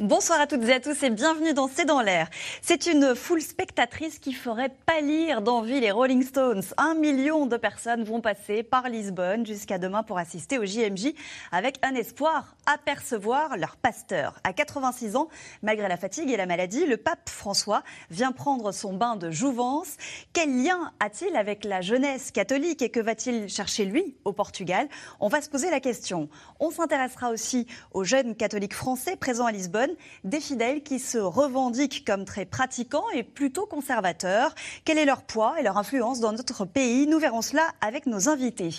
[0.00, 2.28] Bonsoir à toutes et à tous et bienvenue dans C'est dans l'air.
[2.62, 6.64] C'est une foule spectatrice qui ferait pâlir d'envie les Rolling Stones.
[6.78, 11.14] Un million de personnes vont passer par Lisbonne jusqu'à demain pour assister au JMJ
[11.52, 14.34] avec un espoir, apercevoir leur pasteur.
[14.42, 15.28] À 86 ans,
[15.62, 19.96] malgré la fatigue et la maladie, le pape François vient prendre son bain de jouvence.
[20.32, 24.88] Quel lien a-t-il avec la jeunesse catholique et que va-t-il chercher lui au Portugal?
[25.20, 26.28] On va se poser la question.
[26.58, 29.83] On s'intéressera aussi aux jeunes catholiques français présents à Lisbonne
[30.24, 34.54] des fidèles qui se revendiquent comme très pratiquants et plutôt conservateurs.
[34.84, 37.06] Quel est leur poids et leur influence dans notre pays?
[37.06, 38.70] Nous verrons cela avec nos invités.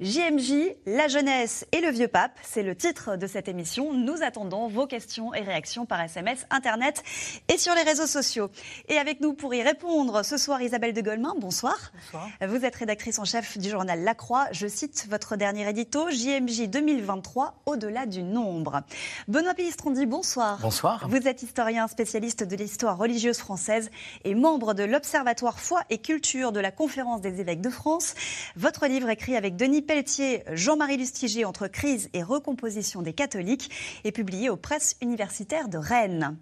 [0.00, 3.92] JMJ, la jeunesse et le vieux pape, c'est le titre de cette émission.
[3.92, 7.02] Nous attendons vos questions et réactions par SMS, Internet
[7.48, 8.50] et sur les réseaux sociaux.
[8.88, 11.92] Et avec nous pour y répondre ce soir, Isabelle de Golemin, bonsoir.
[11.94, 12.28] Bonsoir.
[12.48, 14.46] Vous êtes rédactrice en chef du journal La Croix.
[14.52, 18.82] Je cite votre dernier édito, JMJ 2023, au-delà du nombre.
[19.28, 20.51] Benoît Pilistron bonsoir.
[20.60, 21.06] Bonsoir.
[21.08, 23.90] Vous êtes historien spécialiste de l'histoire religieuse française
[24.24, 28.14] et membre de l'Observatoire Foi et Culture de la Conférence des évêques de France.
[28.56, 33.70] Votre livre écrit avec Denis Pelletier, Jean-Marie Lustiger entre crise et recomposition des catholiques
[34.04, 36.36] est publié aux presses universitaires de Rennes.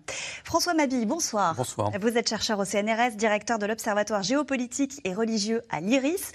[0.45, 1.55] François Mabille, bonsoir.
[1.55, 1.91] Bonsoir.
[2.01, 6.33] Vous êtes chercheur au CNRS, directeur de l'Observatoire géopolitique et religieux à l'IRIS.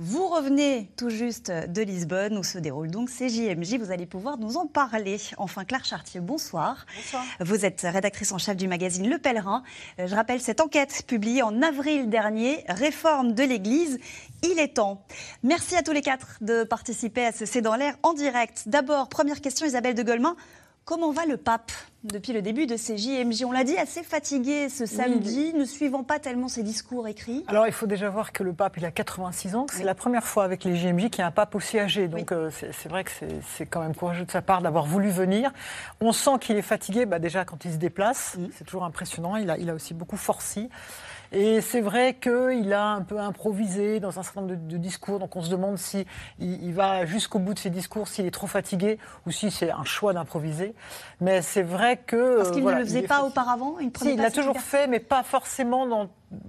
[0.00, 3.78] Vous revenez tout juste de Lisbonne où se déroule donc CJMJ.
[3.80, 5.16] Vous allez pouvoir nous en parler.
[5.38, 6.86] Enfin, Claire Chartier, bonsoir.
[6.94, 7.24] Bonsoir.
[7.40, 9.64] Vous êtes rédactrice en chef du magazine Le Pèlerin.
[9.98, 13.98] Euh, je rappelle cette enquête publiée en avril dernier, Réforme de l'Église.
[14.44, 15.02] Il est temps.
[15.42, 18.68] Merci à tous les quatre de participer à ce C'est dans l'air en direct.
[18.68, 20.36] D'abord, première question, Isabelle de Golemin.
[20.88, 21.70] Comment va le pape
[22.02, 26.02] depuis le début de ces JMJ On l'a dit, assez fatigué ce samedi, ne suivant
[26.02, 27.44] pas tellement ses discours écrits.
[27.46, 30.24] Alors il faut déjà voir que le pape, il a 86 ans, c'est la première
[30.24, 32.08] fois avec les JMJ qu'il y a un pape aussi âgé.
[32.08, 33.10] Donc euh, c'est vrai que
[33.54, 35.52] c'est quand même courageux de sa part d'avoir voulu venir.
[36.00, 39.50] On sent qu'il est fatigué bah, déjà quand il se déplace, c'est toujours impressionnant, il
[39.50, 40.70] a, il a aussi beaucoup forci.
[41.32, 45.36] Et c'est vrai qu'il a un peu improvisé dans un certain nombre de, discours, donc
[45.36, 46.06] on se demande si
[46.38, 49.84] il, va jusqu'au bout de ses discours, s'il est trop fatigué ou si c'est un
[49.84, 50.74] choix d'improviser.
[51.20, 53.78] Mais c'est vrai que parce qu'il ne le faisait pas auparavant.
[53.80, 56.08] Il, si, il l'a toujours fait, mais pas forcément dans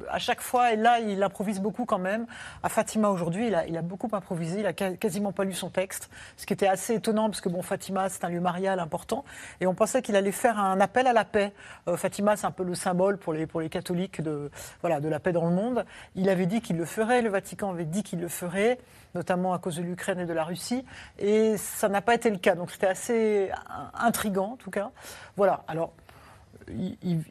[0.09, 2.25] à chaque fois, et là, il improvise beaucoup quand même.
[2.63, 6.45] À Fatima aujourd'hui, il a, beaucoup improvisé, il a quasiment pas lu son texte, ce
[6.45, 9.23] qui était assez étonnant parce que bon, Fatima, c'est un lieu marial important,
[9.62, 11.53] et on pensait qu'il allait faire un appel à la paix.
[11.88, 14.51] Euh, Fatima, c'est un peu le symbole pour les, pour les catholiques de,
[14.81, 15.85] voilà, de la paix dans le monde.
[16.16, 18.79] Il avait dit qu'il le ferait, le Vatican avait dit qu'il le ferait,
[19.16, 20.85] notamment à cause de l'Ukraine et de la Russie,
[21.17, 22.56] et ça n'a pas été le cas.
[22.56, 23.51] Donc c'était assez
[23.94, 24.91] intrigant en tout cas.
[25.38, 25.63] Voilà.
[25.67, 25.94] Alors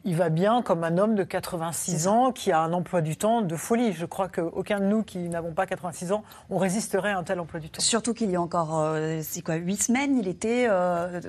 [0.05, 3.41] il, va bien comme un homme de 86 ans qui a un emploi du temps
[3.41, 3.93] de folie.
[3.93, 7.39] Je crois qu'aucun de nous qui n'avons pas 86 ans, on résisterait à un tel
[7.39, 7.81] emploi du temps.
[7.81, 11.21] Surtout qu'il y a encore, euh, c'est quoi, 8 semaines, il était euh,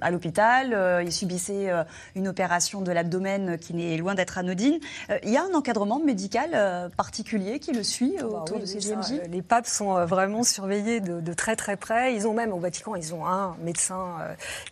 [0.00, 1.70] à l'hôpital, euh, il subissait
[2.14, 4.78] une opération de l'abdomen qui n'est loin d'être anodine.
[5.22, 9.22] il y a un encadrement médical particulier qui le suit bah autour de ces GMJ
[9.30, 12.14] Les papes sont vraiment surveillés de, très très près.
[12.14, 14.16] Ils ont même au Vatican, ils ont un médecin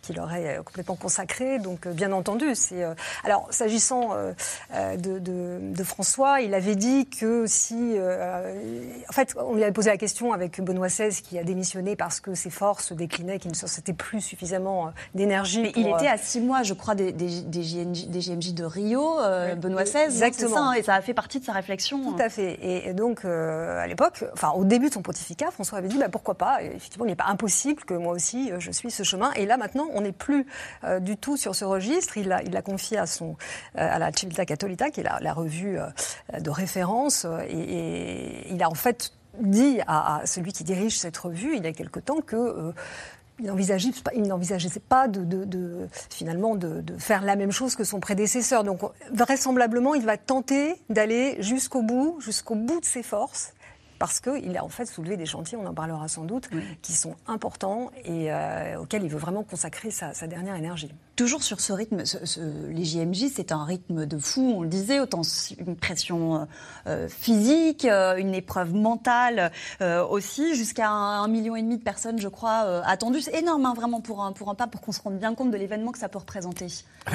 [0.01, 1.59] qui leur est complètement consacré.
[1.59, 2.93] Donc bien entendu, euh,
[3.23, 4.33] alors, s'agissant euh,
[4.73, 7.95] euh, de, François, il avait dit que si.
[7.97, 12.19] en fait, on lui avait posé la question avec Benoît XVI qui a démissionné parce
[12.19, 15.61] que ses forces déclinaient, qu'il ne s'était plus suffisamment d'énergie.
[15.61, 19.17] Mais il était à six mois, je crois, des, des, GMJ, de Rio,
[19.57, 20.03] Benoît XVI.
[20.05, 20.55] Exactement.
[20.55, 22.11] Ça, hein, et ça a fait partie de sa réflexion.
[22.11, 22.59] Tout à fait.
[22.61, 26.35] Et, donc, à l'époque, enfin, au début de son pontificat, François avait dit bah, pourquoi
[26.35, 26.61] pas.
[26.61, 29.31] effectivement, il n'est pas impossible que moi aussi je suis ce chemin.
[29.33, 30.45] Et là, maintenant, on n'est plus
[30.99, 32.17] du tout sur ce registre.
[32.17, 33.33] Il a, il a confié à, son, euh,
[33.75, 38.75] à la Civiltà Cattolica, qui est la, revue euh, de référence, et, il a en
[38.75, 42.71] fait dit à, celui qui dirige cette revue il y a quelque temps que euh,
[43.41, 48.65] il n'envisageait pas de, de, finalement de, faire la même chose que son prédécesseur.
[48.65, 48.81] Donc
[49.13, 53.53] vraisemblablement, il va tenter d'aller jusqu'au bout, jusqu'au bout de ses forces
[53.99, 56.49] parce qu'il a en fait soulevé des chantiers, on en parlera sans doute,
[56.81, 60.89] qui sont importants et euh, auxquels il veut vraiment consacrer sa, dernière énergie.
[61.19, 62.03] Toujours sur ce rythme,
[62.69, 65.23] les JMJ, c'est un rythme de fou, on le disait, autant
[65.57, 66.45] une pression euh,
[66.87, 69.51] euh, physique, une épreuve mentale
[70.09, 73.19] aussi, jusqu'à un, million et demi de personnes, je crois, attendues.
[73.19, 75.51] C'est énorme, hein, vraiment, pour un, pour un pape, pour qu'on se rende bien compte
[75.51, 76.67] de l'événement que ça peut représenter.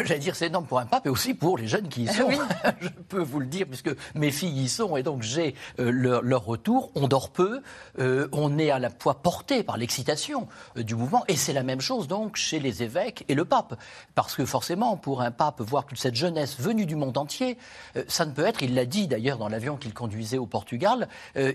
[0.05, 2.29] J'allais dire, c'est énorme pour un pape et aussi pour les jeunes qui y sont.
[2.83, 6.91] je peux vous le dire, puisque mes filles y sont et donc j'ai leur retour
[6.95, 7.63] on dort peu,
[7.99, 10.47] euh, on est à la fois porté par l'excitation
[10.77, 13.79] euh, du mouvement, et c'est la même chose donc chez les évêques et le pape.
[14.15, 17.59] Parce que forcément, pour un pape, voir toute cette jeunesse venue du monde entier,
[17.97, 21.09] euh, ça ne peut être, il l'a dit d'ailleurs dans l'avion qu'il conduisait au Portugal,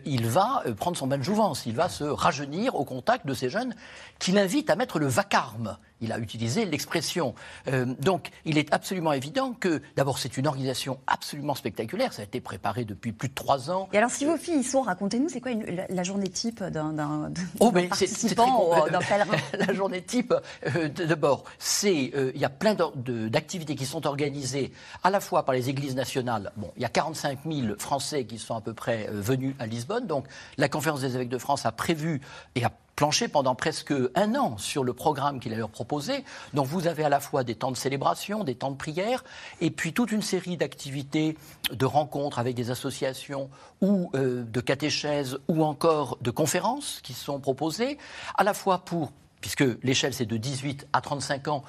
[0.06, 3.50] il va prendre son bain de jouvence, il va se rajeunir au contact de ces
[3.50, 3.76] jeunes
[4.20, 7.36] qui l'invitent à mettre le vacarme il a utilisé l'expression.
[7.68, 12.14] Euh, donc, il est absolument évident que, d'abord, c'est une organisation absolument spectaculaire.
[12.14, 13.90] Ça a été préparé depuis plus de trois ans.
[13.94, 15.52] Et alors, si vos filles y sont, racontez-nous, c'est quoi
[15.90, 20.34] la, journée type d'un oh, participant d'un pèlerin La journée type,
[20.66, 24.72] euh, d'abord, c'est euh, il y a plein d'activités qui sont organisées
[25.04, 26.52] à la fois par les églises nationales.
[26.58, 30.08] Bon, il y a 45 000 Français qui sont à peu près venus à Lisbonne.
[30.08, 30.26] Donc,
[30.58, 32.22] la conférence des évêques de France a prévu
[32.56, 36.26] et a planché pendant presque un an sur le programme qu'il a leur proposé.
[36.54, 39.24] Donc vous avez à la fois des temps de célébration, des temps de prière,
[39.62, 41.38] et puis toute une série d'activités,
[41.72, 43.50] de rencontres avec des associations
[43.80, 47.98] ou euh, de catéchèses ou encore de conférences qui sont proposées,
[48.36, 51.64] à la fois pour, puisque l'échelle c'est de 18 à 35 ans,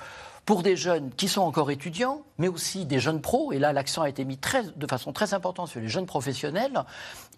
[0.47, 3.53] pour des jeunes qui sont encore étudiants, mais aussi des jeunes pros.
[3.53, 6.83] Et là, l'accent a été mis très, de façon très importante sur les jeunes professionnels.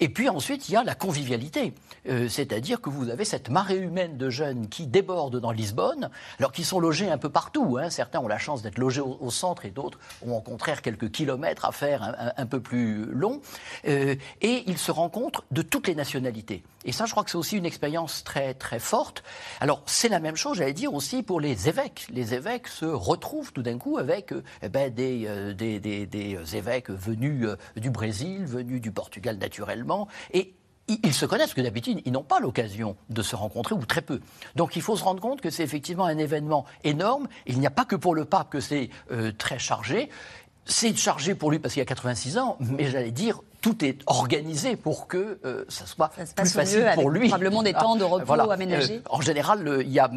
[0.01, 1.75] Et puis ensuite, il y a la convivialité.
[2.09, 6.09] Euh, c'est-à-dire que vous avez cette marée humaine de jeunes qui débordent dans Lisbonne,
[6.39, 7.79] alors qu'ils sont logés un peu partout.
[7.79, 7.91] Hein.
[7.91, 11.65] Certains ont la chance d'être logés au, centre et d'autres ont au contraire quelques kilomètres
[11.65, 13.41] à faire un, peu plus long.
[13.89, 16.63] Euh, et ils se rencontrent de toutes les nationalités.
[16.85, 19.23] Et ça, je crois que c'est aussi une expérience très, très forte.
[19.61, 22.07] Alors, c'est la même chose, j'allais dire, aussi pour les évêques.
[22.11, 26.07] Les évêques se retrouvent tout d'un coup avec euh, eh ben, des, euh, des, des,
[26.07, 30.09] des, évêques venus euh, du Brésil, venus du Portugal naturellement.
[30.33, 30.55] Et
[30.89, 34.03] ils se connaissent, parce que d'habitude, ils n'ont pas l'occasion de se rencontrer, ou très
[34.03, 34.21] peu.
[34.57, 37.29] Donc il faut se rendre compte que c'est effectivement un événement énorme.
[37.47, 38.91] Il n'y a pas que pour le pape que c'est
[39.39, 40.11] très chargé.
[40.65, 44.77] C'est chargé pour lui parce qu'il a 86 ans, mais j'allais dire tout est organisé
[44.77, 47.29] pour que euh, ça soit plus facile pour lui.
[47.29, 48.45] Probablement des temps de repos voilà.
[48.53, 48.97] aménagés.
[48.97, 50.11] Euh, en général, il y a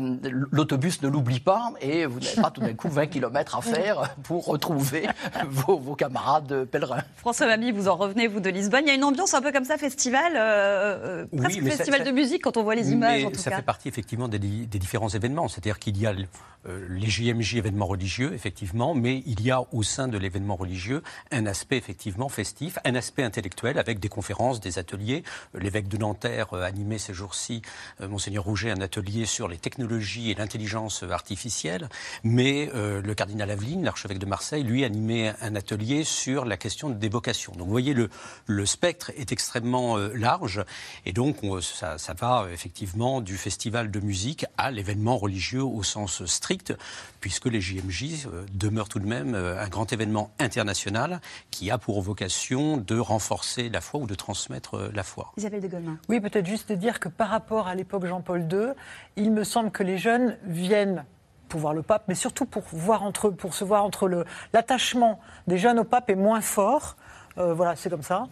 [0.52, 4.16] l'autobus ne l'oublie pas et vous n'avez pas tout d'un coup 20 km à faire
[4.24, 5.08] pour retrouver
[5.48, 7.04] vos, camarades pèlerins.
[7.18, 8.84] François Mami, vous en revenez vous de Lisbonne.
[8.86, 12.44] Il y a une ambiance un peu comme ça, festival, euh, presque festival de musique
[12.44, 13.26] quand on voit les images.
[13.26, 15.48] Mais ça fait partie effectivement des, des différents événements.
[15.48, 20.08] C'est-à-dire qu'il y a les JMJ événements religieux, effectivement, mais il y a au sein
[20.08, 25.24] de l'événement religieux un aspect effectivement festif, un aspect avec des conférences, des ateliers.
[25.54, 27.62] L'évêque de Nanterre euh, animait ces jours-ci,
[28.02, 31.90] euh, Monseigneur Rouget, un atelier sur les technologies et l'intelligence artificielle.
[32.24, 36.90] Mais euh, le cardinal Aveline, l'archevêque de Marseille, lui animait un atelier sur la question
[36.90, 37.54] des vocations.
[37.54, 40.64] Donc vous voyez, le, spectre est extrêmement large.
[41.06, 46.74] Et donc ça va effectivement du festival de musique à l'événement religieux au sens strict,
[47.22, 51.22] puisque les JMJ demeurent tout de même un grand événement international
[51.52, 55.32] qui a pour vocation de renforcer renforcer la foi ou de transmettre euh, la foi.
[55.38, 55.98] Isabelle de Goldman.
[56.10, 58.74] Oui, peut-être juste dire que par rapport à l'époque Jean-Paul II,
[59.16, 61.06] il me semble que les jeunes viennent
[61.50, 64.26] pour voir le pape, mais surtout pour, voir entre, pour se voir entre le.
[64.54, 66.98] L'attachement des jeunes au pape est moins fort.
[67.40, 68.28] Euh, voilà, c'est comme ça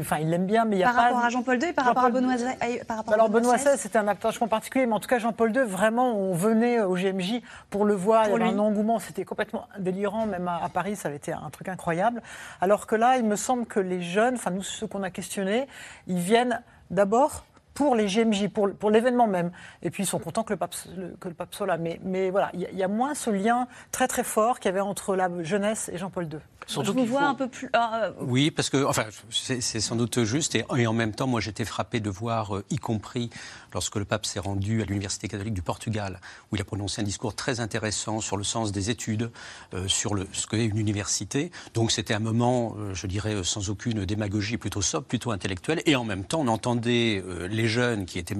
[0.00, 1.00] enfin, il l'aime bien, mais il y a par pas.
[1.02, 2.80] Par rapport à Jean-Paul II et par rapport à Benoît XVI
[3.12, 6.34] Alors Benoît XVI, c'était un attachement particulier, mais en tout cas Jean-Paul II, vraiment, on
[6.34, 8.26] venait au GMJ pour le voir.
[8.26, 11.50] il y avait un engouement, c'était complètement délirant, même à, Paris, ça avait été un
[11.50, 12.22] truc incroyable.
[12.60, 15.66] Alors que là, il me semble que les jeunes, enfin nous ceux qu'on a questionnés,
[16.06, 17.44] ils viennent d'abord
[17.80, 19.52] pour les GMJ, pour, pour l'événement même.
[19.82, 20.74] Et puis ils sont contents que le pape,
[21.18, 21.78] que le pape soit là.
[21.78, 24.80] Mais, mais voilà, il y, a moins ce lien très très fort qu'il y avait
[24.80, 26.40] entre la jeunesse et Jean-Paul II.
[26.66, 27.68] Surtout Je vous vois un peu plus.
[27.72, 30.54] Ah, euh, oui, parce que, enfin, c'est sans doute juste.
[30.54, 33.30] Et, et, en même temps, moi, j'étais frappé de voir, euh, y compris
[33.72, 36.20] lorsque le pape s'est rendu à l'Université catholique du Portugal,
[36.50, 39.30] où il a prononcé un discours très intéressant sur le sens des études,
[39.74, 41.50] euh, sur le, ce qu'est une université.
[41.74, 45.82] Donc, c'était un moment, je dirais, sans aucune démagogie, plutôt sobre, plutôt intellectuel.
[45.86, 48.36] Et en même temps, on entendait les jeunes qui étaient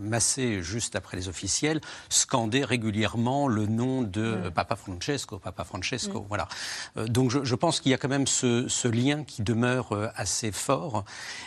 [0.00, 6.24] massés juste après les officiels scander régulièrement le nom de Papa Francesco, Papa Francesco.
[6.28, 6.48] Voilà.
[6.96, 10.52] donc, je, je pense qu'il y a quand même ce, lien qui demeure euh, assez
[10.52, 11.04] fort.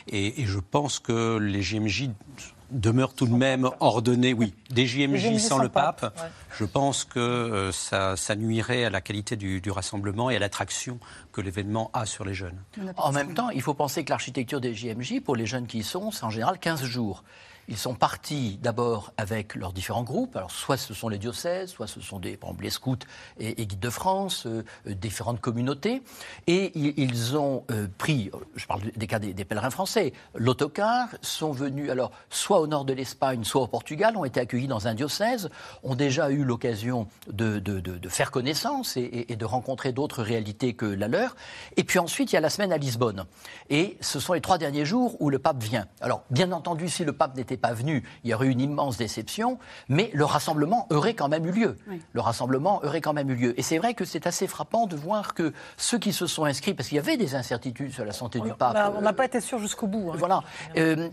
[0.08, 2.10] Et, je pense que les JMJ
[2.74, 4.34] demeurent tout de même ordonnés.
[4.34, 6.18] Oui, des JMJ, sans, le pape,
[6.58, 11.00] je pense que euh, ça, nuirait à la qualité du, du rassemblement et à l'attraction
[11.32, 12.58] que l'événement a sur les jeunes.
[12.98, 15.84] En même temps, il faut penser que l'architecture des JMJ, pour les jeunes qui y
[15.84, 17.24] sont, c'est en général 15 jours.
[17.67, 20.36] Ils sont partis d'abord avec leurs différents groupes.
[20.36, 22.98] Alors, soit ce sont les diocèses, soit ce sont des, par les scouts
[23.39, 26.01] et, guides de France, euh, euh, différentes communautés.
[26.48, 31.89] Et ils, ont euh, pris, je parle des cas des, pèlerins français, l'autocar, sont venus,
[31.89, 35.50] alors, soit au nord de l'Espagne, soit au Portugal, ont été accueillis dans un diocèse,
[35.84, 37.62] ont déjà eu l'occasion de,
[38.10, 41.36] faire connaissance et- et de rencontrer d'autres réalités que la leur.
[41.77, 43.25] Et puis ensuite, il y a la semaine à Lisbonne.
[43.70, 45.88] Et ce sont les trois derniers jours où le pape vient.
[46.01, 48.98] Alors, bien entendu, si le pape n'était pas venu, il y aurait eu une immense
[48.98, 49.58] déception,
[49.90, 51.78] mais le rassemblement aurait quand même eu lieu.
[52.14, 53.60] Le rassemblement aurait quand même eu lieu.
[53.60, 56.74] Et c'est vrai que c'est assez frappant de voir que ceux qui se sont inscrits,
[56.74, 58.76] parce qu'il y avait des incertitudes sur la santé du pape.
[58.76, 60.12] a- on n'a euh, pas été sûr jusqu'au bout.
[60.12, 60.16] hein.
[60.18, 60.42] voilà.
[60.78, 61.10] Euh,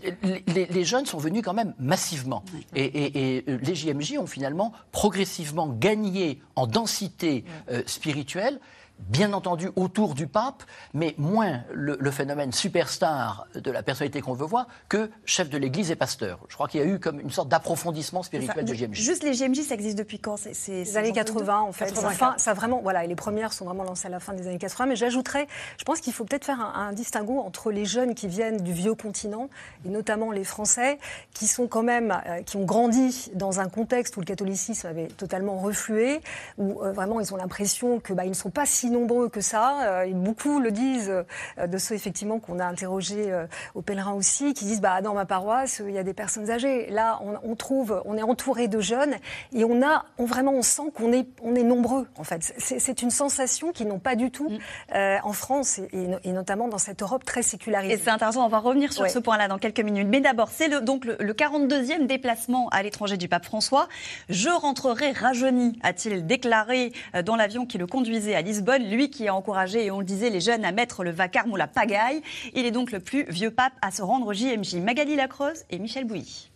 [0.47, 2.43] les, les jeunes sont venus quand même massivement.
[2.75, 8.59] Et, et- et, euh, les JMJ ont finalement progressivement gagné en densité euh, spirituelle.
[9.09, 14.33] Bien entendu autour du pape, mais moins le, le phénomène superstar de la personnalité qu'on
[14.33, 16.39] veut voir que chef de l'Église et pasteur.
[16.47, 18.93] Je crois qu'il y a eu comme une sorte d'approfondissement spirituel de JMJ.
[18.93, 20.37] Juste les JMJ, ça existe depuis quand?
[20.37, 21.85] C'est Les années entre les deux 80, en fait.
[21.85, 22.13] 84.
[22.13, 24.57] Enfin, ça vraiment, voilà, et les premières sont vraiment lancées à la fin des années
[24.57, 24.87] 80.
[24.87, 28.27] Mais j'ajouterais, je pense qu'il faut peut-être faire un, un distinguo entre les jeunes qui
[28.27, 29.49] viennent du vieux continent,
[29.85, 30.99] et notamment les Français,
[31.33, 35.07] qui sont quand même, euh, qui ont grandi dans un contexte où le catholicisme avait
[35.07, 36.21] totalement reflué,
[36.57, 39.41] où euh, vraiment ils ont l'impression que bah, ils ne sont pas si nombreux que
[39.41, 39.81] ça.
[39.83, 41.09] Euh, et beaucoup le disent
[41.57, 45.13] euh, de ceux effectivement qu'on a interrogés euh, aux pèlerins aussi, qui disent bah dans
[45.13, 46.89] ma paroisse il y a des personnes âgées.
[46.91, 49.15] Là, on, on trouve, on est entouré de jeunes
[49.53, 52.53] et on a, on vraiment, on sent qu'on est, on est nombreux en fait.
[52.57, 54.49] C'est une sensation qu'ils n'ont pas du tout
[54.95, 57.93] euh, en France et, et no- et notamment dans cette Europe très sécularisée.
[57.93, 59.09] Et c'est intéressant, on va revenir sur Ouais.
[59.09, 60.07] ce point-là dans quelques minutes.
[60.09, 63.87] Mais d'abord, c'est le, donc le, le 42e déplacement à l'étranger du pape François.
[64.29, 66.91] Je rentrerai rajeuni, a-t-il déclaré
[67.25, 68.70] dans l'avion qui le conduisait à Lisbonne.
[68.79, 71.55] Lui qui a encouragé, et on le disait, les jeunes à mettre le vacarme ou
[71.55, 72.21] la pagaille.
[72.53, 74.75] Il est donc le plus vieux pape à se rendre au JMJ.
[74.75, 76.51] Magali Lacreuse et Michel Bouilly.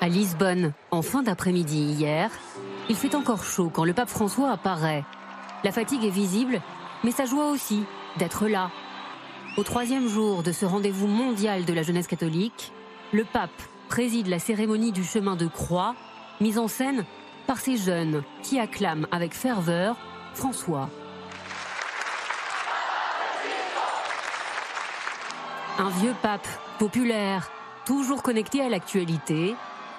[0.00, 2.30] À Lisbonne, en fin d'après-midi hier,
[2.88, 5.04] il fait encore chaud quand le pape François apparaît.
[5.62, 6.60] La fatigue est visible,
[7.04, 7.84] mais sa joie aussi
[8.18, 8.70] d'être là.
[9.56, 12.72] Au troisième jour de ce rendez-vous mondial de la jeunesse catholique,
[13.12, 13.50] le pape
[13.88, 15.94] préside la cérémonie du chemin de croix,
[16.40, 17.04] mise en scène
[17.46, 19.96] par ces jeunes qui acclament avec ferveur
[20.34, 20.88] François.
[25.78, 26.46] Un vieux pape,
[26.78, 27.50] populaire,
[27.86, 29.54] toujours connecté à l'actualité.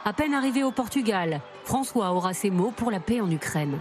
[0.05, 3.79] À peine arrivé au Portugal, François aura ses mots pour la paix en Ukraine.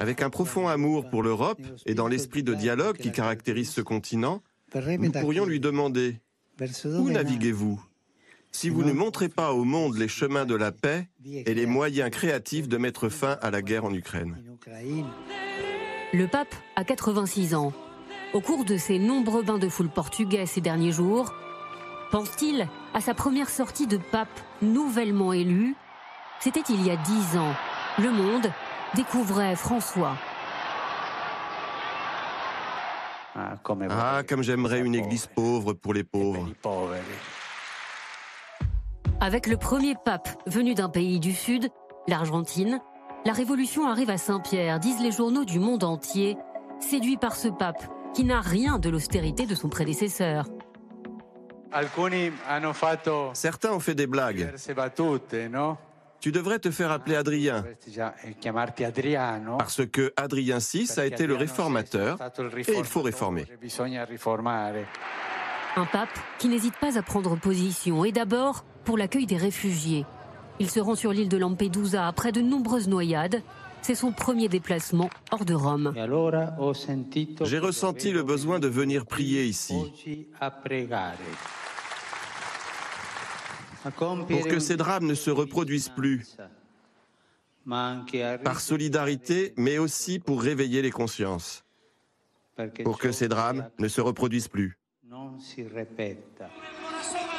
[0.00, 4.42] Avec un profond amour pour l'Europe et dans l'esprit de dialogue qui caractérise ce continent,
[4.74, 6.20] nous pourrions lui demander
[6.84, 7.80] Où naviguez-vous?
[8.56, 12.08] Si vous ne montrez pas au monde les chemins de la paix et les moyens
[12.08, 14.42] créatifs de mettre fin à la guerre en Ukraine.
[16.14, 17.74] Le pape a 86 ans.
[18.32, 21.34] Au cours de ses nombreux bains de foule portugais ces derniers jours,
[22.10, 25.74] pense-t-il à sa première sortie de pape nouvellement élu?
[26.40, 27.54] C'était il y a 10 ans.
[27.98, 28.50] Le monde
[28.94, 30.16] découvrait François.
[33.34, 36.48] Ah, comme j'aimerais une église pauvre pour les pauvres.
[39.20, 41.70] Avec le premier pape venu d'un pays du Sud,
[42.06, 42.80] l'Argentine,
[43.24, 46.36] la révolution arrive à Saint-Pierre, disent les journaux du monde entier,
[46.80, 47.82] séduits par ce pape
[48.14, 50.44] qui n'a rien de l'austérité de son prédécesseur.
[53.32, 54.52] Certains ont fait des blagues.
[56.20, 57.64] Tu devrais te faire appeler Adrien,
[59.58, 62.18] parce que Adrien VI a été le réformateur
[62.68, 63.46] et il faut réformer.
[65.76, 70.06] Un pape qui n'hésite pas à prendre position, et d'abord pour l'accueil des réfugiés.
[70.58, 73.42] Il se rend sur l'île de Lampedusa après de nombreuses noyades.
[73.82, 75.92] C'est son premier déplacement hors de Rome.
[77.44, 79.92] J'ai ressenti le besoin de venir prier ici,
[83.82, 86.36] pour que ces drames ne se reproduisent plus,
[88.44, 91.64] par solidarité, mais aussi pour réveiller les consciences,
[92.82, 94.78] pour que ces drames ne se reproduisent plus.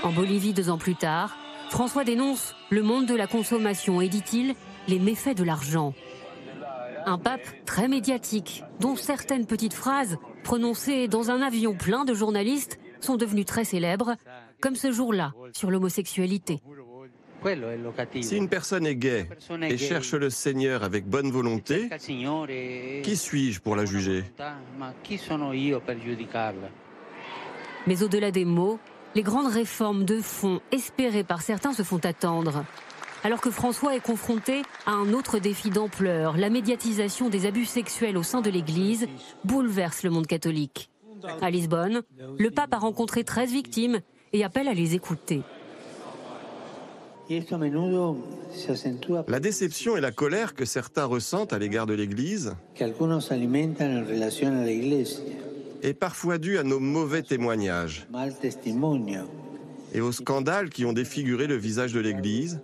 [0.04, 1.38] En Bolivie, deux ans plus tard,
[1.70, 4.56] François dénonce le monde de la consommation et dit-il
[4.88, 5.94] les méfaits de l'argent.
[7.06, 12.80] Un pape très médiatique, dont certaines petites phrases prononcées dans un avion plein de journalistes
[13.00, 14.16] sont devenues très célèbres,
[14.62, 16.62] comme ce jour-là sur l'homosexualité.
[18.22, 19.30] Si une personne est gay
[19.62, 21.90] et cherche le Seigneur avec bonne volonté,
[23.04, 24.24] qui suis-je pour la juger?
[27.86, 28.80] Mais au-delà des mots,
[29.16, 32.64] les grandes réformes de fond espérées par certains se font attendre.
[33.24, 38.18] Alors que François est confronté à un autre défi d'ampleur, la médiatisation des abus sexuels
[38.18, 39.08] au sein de l'Église
[39.44, 40.90] bouleverse le monde catholique.
[41.42, 42.04] À Lisbonne,
[42.38, 44.00] le pape a rencontré 13 victimes
[44.34, 45.42] et appelle à les écouter.
[49.28, 52.56] La déception et la colère que certains ressentent à l'égard de l'Église
[55.82, 58.08] est parfois due à nos mauvais témoignages
[59.94, 62.62] et aux scandales qui ont défiguré le visage de l'Église,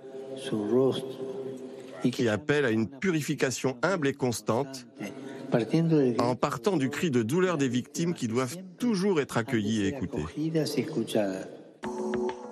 [2.12, 4.86] qui appellent à une purification humble et constante,
[6.20, 10.25] en partant du cri de douleur des victimes qui doivent toujours être accueillies et écoutées.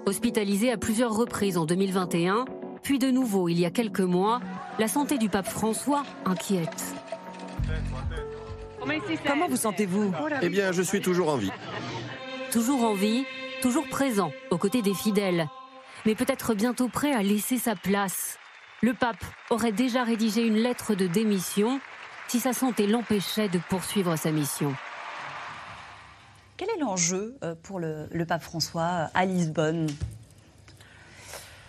[0.05, 2.45] Hospitalisé à plusieurs reprises en 2021,
[2.83, 4.39] puis de nouveau il y a quelques mois,
[4.79, 6.95] la santé du pape François inquiète.
[9.27, 11.51] Comment vous sentez-vous Eh bien, je suis toujours en vie.
[12.51, 13.25] Toujours en vie,
[13.61, 15.47] toujours présent aux côtés des fidèles,
[16.05, 18.37] mais peut-être bientôt prêt à laisser sa place.
[18.81, 21.79] Le pape aurait déjà rédigé une lettre de démission
[22.27, 24.73] si sa santé l'empêchait de poursuivre sa mission.
[26.57, 29.87] Quel est l'enjeu euh, pour le, le, pape François euh, à Lisbonne?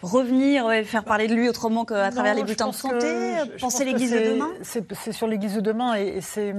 [0.03, 4.13] Revenir et faire parler de lui autrement qu'à travers les bulletins de santé Penser l'Église
[4.13, 4.51] de demain?
[4.63, 6.53] C'est sur l'Église de demain et, et c'est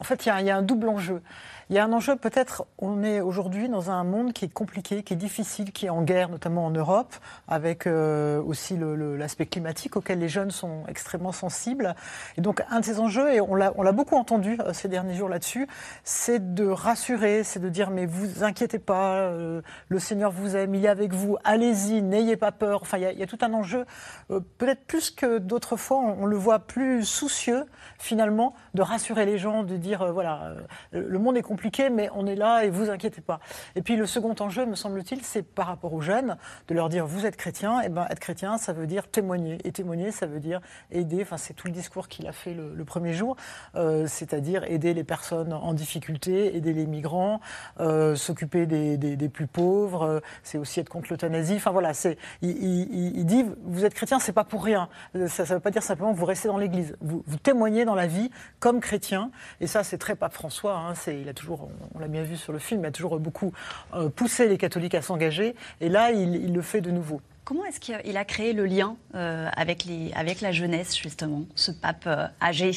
[0.00, 1.20] en fait il y, y, a un double enjeu.
[1.68, 5.02] Il y a un enjeu, peut-être, on est aujourd'hui dans un monde qui est compliqué,
[5.02, 7.12] qui est difficile, qui est en guerre, notamment en Europe,
[7.48, 11.96] avec euh, aussi l'aspect climatique auquel les jeunes sont extrêmement sensibles.
[12.38, 15.28] Et donc, un de ces enjeux, et on l'a beaucoup entendu euh, ces derniers jours
[15.28, 15.66] là-dessus,
[16.04, 20.72] c'est de rassurer, c'est de dire, mais vous inquiétez pas, euh, le Seigneur vous aime,
[20.72, 22.82] il est avec vous, allez-y, n'ayez pas peur.
[22.82, 23.86] Enfin, il y, a, tout un enjeu,
[24.28, 27.64] peut-être plus que d'autres fois, on, le voit plus soucieux,
[27.98, 30.54] finalement, de rassurer les gens, de dire, voilà,
[30.92, 33.40] le monde est compliqué compliqué, mais on est là et vous inquiétez pas.
[33.76, 36.36] Et puis le second enjeu, me semble-t-il, c'est par rapport aux jeunes,
[36.68, 39.56] de leur dire vous êtes chrétien, et ben être chrétien, ça veut dire témoigner.
[39.64, 40.60] Et témoigner, ça veut dire
[40.90, 41.22] aider.
[41.22, 43.36] Enfin, c'est tout le discours qu'il a fait le, premier jour,
[43.74, 47.40] euh, c'est-à-dire aider les personnes en difficulté, aider les migrants,
[47.80, 50.02] euh, s'occuper des, plus pauvres.
[50.02, 51.54] Euh, c'est aussi être contre l'euthanasie.
[51.56, 54.90] Enfin voilà, c'est il, il, dit vous êtes chrétien, c'est pas pour rien.
[55.28, 56.98] Ça ne veut pas dire simplement que vous restez dans l'Église.
[57.00, 59.30] Vous, vous témoignez dans la vie comme chrétien.
[59.62, 60.76] Et ça, c'est très pape François.
[60.76, 63.18] Hein, c'est il a toujours on l'a bien vu sur le film, il a toujours
[63.18, 63.52] beaucoup
[63.94, 67.20] euh, poussé les catholiques à s'engager, et là, il, il, le fait de nouveau.
[67.44, 71.70] Comment est-ce qu'il a créé le lien euh, avec, les, avec, la jeunesse, justement, ce
[71.70, 72.72] pape euh, âgé?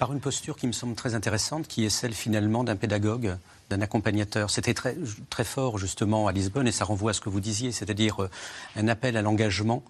[0.00, 3.36] Par une posture qui me semble très intéressante, qui est celle finalement d'un pédagogue,
[3.70, 4.50] d'un accompagnateur.
[4.50, 4.96] C'était très,
[5.30, 8.30] très fort, justement, à Lisbonne, et ça renvoie à ce que vous disiez, c'est-à-dire euh,
[8.76, 9.82] un appel à l'engagement.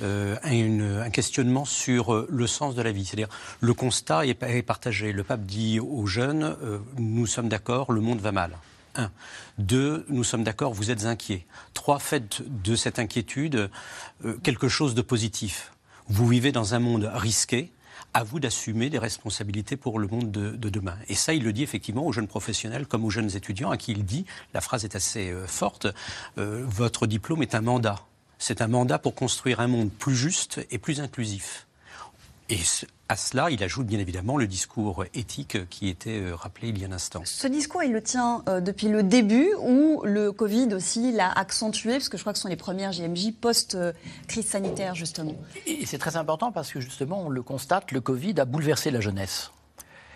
[0.00, 3.04] Euh, un, questionnement sur euh, le sens de la vie.
[3.04, 3.28] C'est-à-dire,
[3.60, 5.12] le constat est, partagé.
[5.12, 8.56] Le pape dit aux jeunes euh, Nous sommes d'accord, le monde va mal.
[8.94, 9.10] Un.
[9.58, 11.46] Deux, nous sommes d'accord, vous êtes inquiets.
[11.74, 13.70] Trois, faites de cette inquiétude
[14.42, 15.72] quelque chose de positif.
[16.08, 17.70] Vous vivez dans un monde risqué.
[18.14, 20.96] À vous d'assumer des responsabilités pour le monde de, de, demain.
[21.08, 23.92] Et ça, il le dit effectivement aux jeunes professionnels comme aux jeunes étudiants, à qui
[23.92, 25.86] il dit, la phrase est assez euh, forte,
[26.36, 28.04] euh, votre diplôme est un mandat
[28.42, 31.68] c'est un mandat pour construire un monde plus juste et plus inclusif.
[33.12, 36.84] À cela, il ajoute bien évidemment le discours éthique qui était euh, rappelé il y
[36.84, 37.20] a un instant.
[37.26, 41.92] Ce discours, il le tient euh, depuis le début ou le Covid aussi l'a accentué
[41.92, 45.34] Parce que je crois que ce sont les premières JMJ post-crise sanitaire, justement.
[45.66, 49.02] Et c'est très important parce que justement, on le constate, le Covid a bouleversé la
[49.02, 49.50] jeunesse.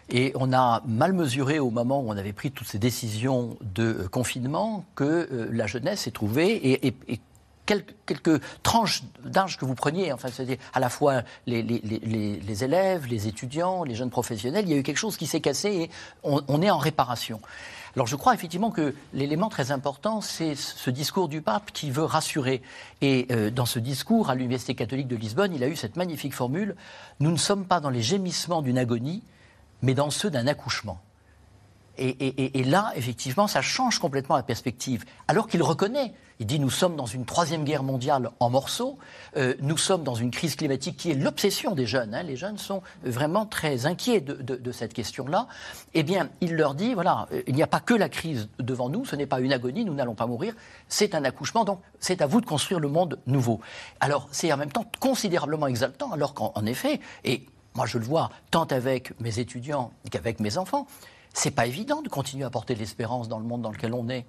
[0.08, 3.82] Et on a mal mesuré au moment où on avait pris toutes ces décisions de
[3.82, 7.20] euh, confinement que la jeunesse s'est trouvée et, et, et
[7.66, 13.84] quelques, tranches d'âge que vous preniez, enfin, c'est-à-dire à la fois les, élèves, les étudiants,
[13.84, 15.90] les jeunes professionnels, il y a eu quelque chose qui s'est cassé et
[16.22, 17.40] on, on, est en réparation.
[17.96, 22.04] Alors je crois effectivement que l'élément très important, c'est ce discours du pape qui veut
[22.04, 22.62] rassurer.
[23.00, 26.34] Et euh, dans ce discours à l'Université catholique de Lisbonne, il a eu cette magnifique
[26.34, 26.76] formule,
[27.20, 29.22] nous ne sommes pas dans les gémissements d'une agonie,
[29.80, 31.00] mais dans ceux d'un accouchement.
[31.98, 35.04] Et, là, effectivement, ça change complètement la perspective.
[35.28, 38.98] Alors qu'il reconnaît, il dit nous sommes dans une troisième guerre mondiale en morceaux,
[39.38, 42.14] euh, nous sommes dans une crise climatique qui est l'obsession des jeunes.
[42.14, 45.48] Hein, les jeunes sont vraiment très inquiets de, de, de cette question-là.
[45.94, 49.06] Eh bien, il leur dit voilà, il n'y a pas que la crise devant nous,
[49.06, 50.54] ce n'est pas une agonie, nous n'allons pas mourir,
[50.88, 53.60] c'est un accouchement, donc c'est à vous de construire le monde nouveau.
[54.00, 58.30] Alors, c'est en même temps considérablement exaltant, alors qu'en effet, et moi je le vois
[58.50, 60.86] tant avec mes étudiants qu'avec mes enfants,
[61.36, 64.08] c'est pas évident de continuer à porter de l'espérance dans le monde dans lequel on
[64.08, 64.26] est.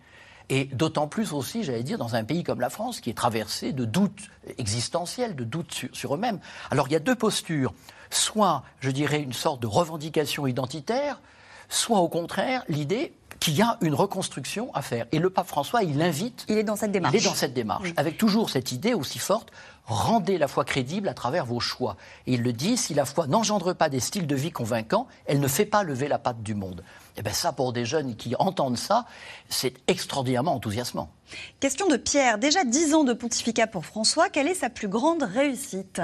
[0.50, 3.72] Et d'autant plus aussi, j'allais dire, dans un pays comme la France qui est traversé
[3.72, 6.40] de doutes existentiels, de doutes sur, sur eux-mêmes.
[6.70, 7.74] Alors il y a deux postures.
[8.10, 11.22] Soit, je dirais, une sorte de revendication identitaire,
[11.70, 15.06] soit au contraire, l'idée, qu'il y a une reconstruction à faire.
[15.12, 16.46] Et le pape François, il invite.
[16.50, 17.14] Il est dans cette démarche.
[17.14, 19.52] Il est dans cette démarche, avec toujours cette idée aussi forte
[19.88, 21.96] rendez la foi crédible à travers vos choix.
[22.28, 25.40] Et il le dit si la foi n'engendre pas des styles de vie convaincants, elle
[25.40, 26.84] ne fait pas lever la patte du monde.
[27.16, 29.06] Et eh bien ça, pour des jeunes qui entendent ça,
[29.50, 31.10] c'est extraordinairement enthousiasmant.
[31.60, 32.38] Question de Pierre.
[32.38, 34.30] Déjà dix ans de pontificat pour François.
[34.30, 36.02] Quelle est sa plus grande réussite?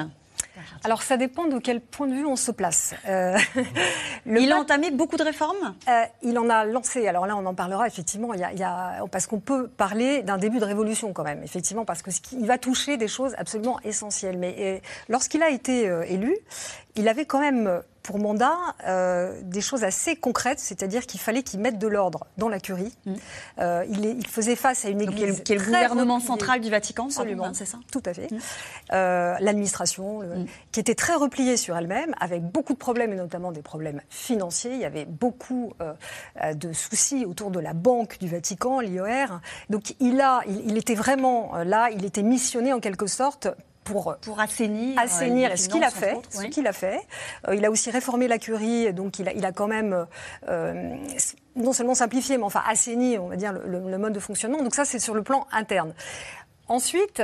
[0.84, 2.94] Alors ça dépend de quel point de vue on se place.
[3.08, 3.38] Euh,
[4.26, 5.76] il a entamé beaucoup de réformes?
[5.88, 7.08] Euh, Il en a lancé.
[7.08, 8.34] Alors là, on en parlera effectivement.
[8.34, 12.02] Il y a, parce qu'on peut parler d'un début de révolution quand même, effectivement, parce
[12.02, 14.38] qu'il va toucher des choses absolument essentielles.
[14.38, 16.36] Mais lorsqu'il a été euh, élu,
[16.96, 21.62] il avait quand même pour mandat euh, des choses assez concrètes, c'est-à-dire qu'il fallait qu'il
[21.62, 22.94] mette de l'ordre dans la curie.
[23.06, 23.14] Mm.
[23.60, 25.42] Euh, il, il, faisait face à une église.
[25.42, 28.30] qui est le gouvernement central du Vatican, absolument, c'est ça Tout à fait.
[28.30, 28.40] Mm.
[28.92, 30.46] Euh, l'administration, mm.
[30.74, 34.74] qui était très repliée sur elle-même, avec beaucoup de problèmes, et notamment des problèmes financiers.
[34.74, 35.74] Il y avait beaucoup
[36.54, 39.40] de soucis autour de la banque du Vatican, l'IOR.
[39.70, 43.48] Donc il, a, il était vraiment là, il était missionné en quelque sorte
[43.84, 46.18] pour, pour assainir, assainir euh, ce qu'il a fait.
[46.30, 47.02] Ce qu'il a fait.
[47.48, 50.06] Euh, il a aussi réformé la curie, donc il a, il a quand même
[50.50, 50.96] euh,
[51.56, 54.62] non seulement simplifié, mais enfin assaini, on va dire, le, mode de fonctionnement.
[54.62, 55.94] Donc ça, c'est sur le plan interne.
[56.70, 57.22] Ensuite,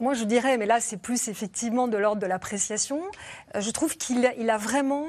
[0.00, 3.00] moi je dirais, mais là c'est plus effectivement de l'ordre de l'appréciation,
[3.56, 5.06] je trouve qu'il a, il a vraiment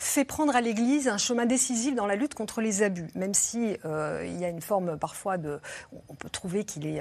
[0.00, 3.76] fait prendre à l'Église un chemin décisif dans la lutte contre les abus, même si
[3.84, 5.60] il y a une forme parfois de...
[6.08, 7.00] On peut trouver qu'il est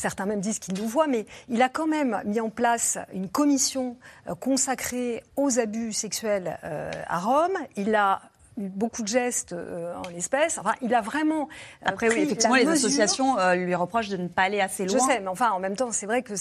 [0.00, 3.28] certains même disent qu'il nous voit, mais il a quand même mis en place une
[3.28, 3.96] commission
[4.28, 7.56] euh, consacrée aux abus sexuels euh, à Rome.
[7.76, 8.22] Il a
[8.60, 10.58] eu beaucoup de gestes euh, en l'espèce.
[10.58, 11.48] Enfin, il a vraiment.
[11.84, 14.98] Après, oui, effectivement, les associations lui reprochent de ne pas aller assez loin.
[14.98, 16.34] Je sais, mais enfin, en même temps, c'est vrai que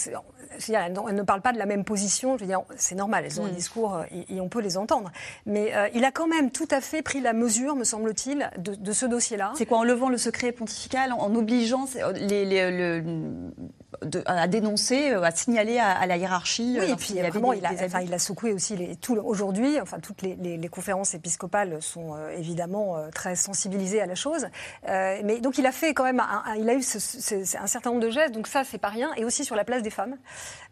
[0.68, 2.38] elles ne parlent pas de la même position.
[2.38, 3.56] Je veux dire, c'est normal, elles ont un mm.
[3.56, 5.12] discours euh, et, on peut les entendre.
[5.46, 8.92] Mais euh, il a quand même tout à fait pris la mesure, me semble-t-il, de,
[8.92, 9.54] ce dossier-là.
[9.56, 13.02] C'est quoi En levant le secret pontifical, en, obligeant les,
[14.26, 16.78] à dénoncer, euh, à signaler à, la hiérarchie.
[16.80, 19.80] Oui, et puis il, il, a, il, a, secoué aussi les, tout aujourd'hui.
[19.80, 24.48] Enfin, toutes les, conférences épiscopales sont évidemment très sensibilisées à la chose.
[24.86, 26.22] mais donc il a fait quand même,
[26.58, 26.84] il a eu
[27.60, 28.34] un certain nombre de gestes.
[28.34, 29.12] Donc ça, c'est pas rien.
[29.16, 30.18] Et aussi sur la place des femmes.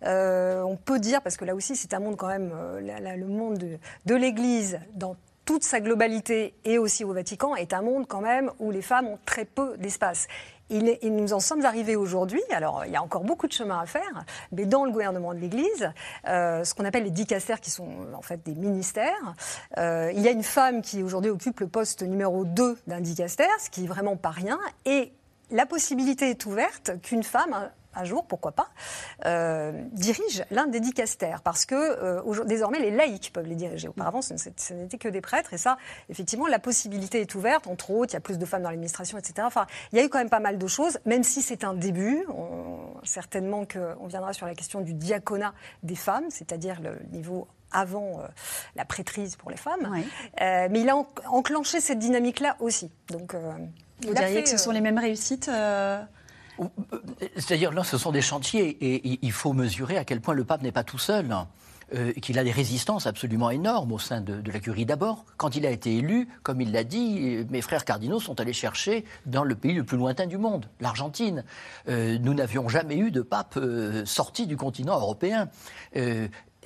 [0.04, 3.28] Euh, on peut dire, parce que là aussi c'est un monde quand même, euh, le
[3.28, 3.58] monde
[4.06, 8.52] de, l'Église dans toute sa globalité et aussi au Vatican est un monde quand même
[8.60, 10.28] où les femmes ont très peu d'espace.
[10.70, 12.42] Il nous en sommes arrivés aujourd'hui.
[12.52, 15.40] Alors, il y a encore beaucoup de chemin à faire, mais dans le gouvernement de
[15.40, 15.92] l'Église,
[16.28, 19.36] euh, ce qu'on appelle les dicastères, qui sont en fait des ministères,
[19.78, 23.70] il y a une femme qui aujourd'hui occupe le poste numéro 2 d'un dicastère, ce
[23.70, 24.60] qui est vraiment pas rien.
[24.86, 25.14] Et
[25.52, 28.70] la possibilité est ouverte qu'une femme un jour, pourquoi pas,
[29.26, 31.42] euh, dirige l'un des dicastères.
[31.42, 33.88] Parce que euh, désormais, les laïcs peuvent les diriger.
[33.88, 34.34] Auparavant, ce,
[34.74, 35.54] n'était que des prêtres.
[35.54, 35.78] Et ça,
[36.10, 37.68] effectivement, la possibilité est ouverte.
[37.68, 39.36] Entre autres, il y a plus de femmes dans l'administration, etc.
[39.42, 41.74] Enfin, il y a eu quand même pas mal de choses, même si c'est un
[41.74, 42.24] début.
[43.04, 48.28] certainement qu'on viendra sur la question du diaconat des femmes, c'est-à-dire le niveau avant euh,
[48.76, 49.92] la prêtrise pour les femmes.
[50.40, 50.96] mais il a
[51.30, 52.92] enclenché cette dynamique-là aussi.
[53.10, 53.36] Donc,
[54.04, 55.50] Vous diriez que ce sont les mêmes réussites
[57.36, 60.62] c'est-à-dire là, ce sont des chantiers et il faut mesurer à quel point le pape
[60.62, 61.28] n'est pas tout seul.
[61.96, 64.86] Euh, qu'il a des résistances absolument énormes au sein de, la curie.
[64.86, 68.52] D'abord, quand il a été élu, comme il l'a dit, mes frères cardinaux sont allés
[68.52, 71.46] chercher dans le pays le plus lointain du monde, l'Argentine.
[71.88, 75.48] Euh, nous n'avions jamais eu de pape euh, sorti du continent européen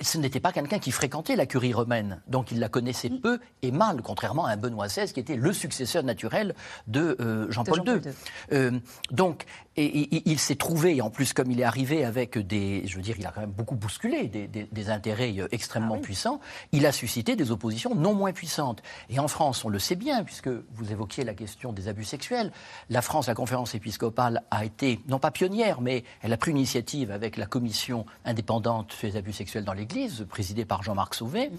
[0.02, 3.70] ce n'était pas quelqu'un qui fréquentait la curie romaine, donc il la connaissait peu et
[3.70, 6.54] mal, contrairement à un Benoît XVI qui était le successeur naturel
[6.86, 8.12] de euh, Jean-Paul II.
[8.52, 8.72] Euh,
[9.10, 9.44] donc,
[9.76, 13.16] et, il s'est trouvé, en plus comme il est arrivé avec des, je veux dire,
[13.18, 16.40] il a quand même beaucoup bousculé des, intérêts euh, extrêmement ah puissants,
[16.72, 18.82] il a suscité des oppositions non moins puissantes.
[19.08, 22.52] Et en France, on le sait bien, puisque vous évoquiez la question des abus sexuels,
[22.90, 26.58] la France, la conférence épiscopale a été, non pas pionnière, mais elle a pris une
[26.58, 31.50] initiative avec la commission indépendante sur les abus sexuels dans l'Église présidée par Jean-Marc Sauvé.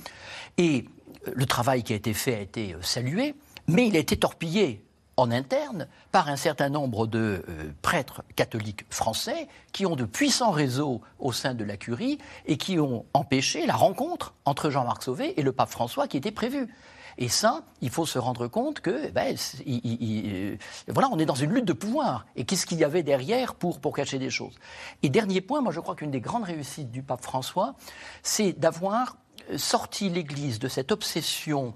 [0.58, 0.86] Et
[1.34, 3.34] le travail qui a été fait a été euh, salué,
[3.68, 4.84] mais il a été torpillé
[5.18, 10.52] en interne par un certain nombre de euh, prêtres catholiques français qui ont de puissants
[10.52, 15.40] réseaux au sein de la curie et qui ont empêché la rencontre entre Jean-Marc Sauvé
[15.40, 16.74] et le pape François qui était prévue.
[17.20, 19.36] Et ça, il faut se rendre compte que, ben,
[19.68, 22.26] euh, voilà, on est dans une lutte de pouvoir.
[22.36, 24.56] Et qu'est-ce qu'il y avait derrière pour, pour cacher des choses?
[25.04, 27.76] Et dernier point, moi je crois qu'une des grandes réussites du pape François,
[28.24, 29.18] c'est d'avoir
[29.58, 31.76] sorti l'Église de cette obsession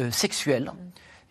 [0.00, 0.72] euh, sexuelle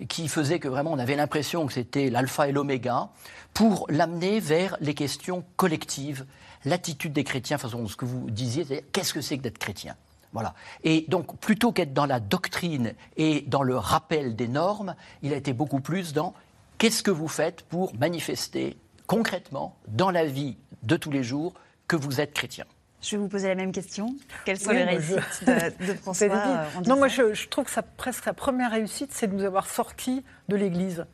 [0.09, 3.09] qui faisait que vraiment on avait l'impression que c'était l'alpha et l'oméga,
[3.53, 6.25] pour l'amener vers les questions collectives,
[6.65, 9.95] l'attitude des chrétiens, façon ce que vous disiez, qu'est-ce que c'est que d'être chrétien?
[10.33, 10.53] Voilà.
[10.83, 15.35] Et donc, plutôt qu'être dans la doctrine et dans le rappel des normes, il a
[15.35, 16.33] été beaucoup plus dans
[16.77, 21.53] qu'est-ce que vous faites pour manifester concrètement dans la vie de tous les jours
[21.87, 22.65] que vous êtes chrétien?
[23.01, 24.15] Je vais vous poser la même question.
[24.45, 28.33] Quelles sont les réussites de, de, François euh, Non, moi je, trouve que presque sa
[28.33, 31.05] première réussite, c'est de nous avoir sortis de l'Église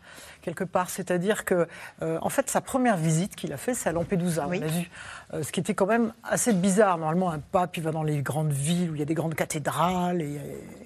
[0.41, 0.89] quelque part.
[0.89, 1.67] C'est-à-dire que,
[2.01, 4.89] euh, en fait, sa première visite qu'il a fait, c'est à Lampedusa, on l'a vu.
[5.33, 6.97] Euh, ce qui était quand même assez bizarre.
[6.97, 9.35] Normalement, un pape, il va dans les grandes villes où il y a des grandes
[9.35, 10.39] cathédrales et,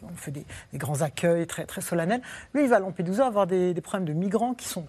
[0.03, 2.21] on fait des, grands accueils très, très solennels.
[2.53, 4.85] Lui, il va à Lampedusa avoir des, des problèmes de migrants qui sont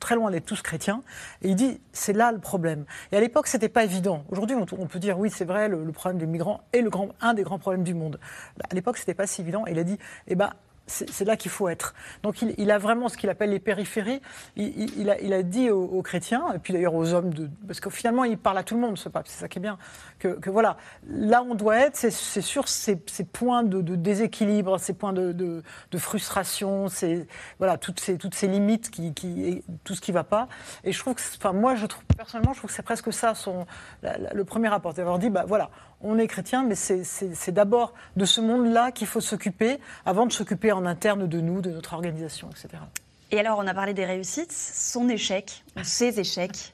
[0.00, 1.02] très loin d'être tous chrétiens.
[1.42, 2.84] Et il dit, c'est là le problème.
[3.12, 4.24] Et à l'époque, c'était pas évident.
[4.30, 7.34] Aujourd'hui, on, peut dire, oui, c'est vrai, le, problème des migrants est le grand, un
[7.34, 8.18] des grands problèmes du monde.
[8.70, 9.66] À l'époque, c'était pas si évident.
[9.66, 10.52] Et il a dit, eh ben,
[10.88, 11.94] c'est là qu'il faut être.
[12.22, 14.20] Donc il, a vraiment ce qu'il appelle les périphéries.
[14.56, 18.38] Il, a, dit aux, chrétiens, et puis d'ailleurs aux hommes, de, parce que finalement il
[18.38, 19.78] parle à tout le monde, ce pape, c'est ça qui est bien,
[20.18, 20.76] que, voilà,
[21.08, 22.96] là on doit être, c'est sur ces,
[23.32, 25.62] points de, déséquilibre, ces points de,
[25.96, 26.86] frustration,
[27.58, 29.12] voilà, toutes ces, toutes ces limites, qui,
[29.84, 30.48] tout ce qui ne va pas.
[30.84, 33.34] Et je trouve que, enfin moi je trouve, personnellement, je trouve que c'est presque ça
[33.34, 33.66] son,
[34.02, 38.40] le premier rapport, d'avoir dit, bah voilà, on est chrétien, mais c'est d'abord de ce
[38.40, 42.82] monde-là qu'il faut s'occuper avant de s'occuper en interne de nous, de notre organisation, etc.
[43.30, 46.72] Et alors, on a parlé des réussites, son échec, ses échecs.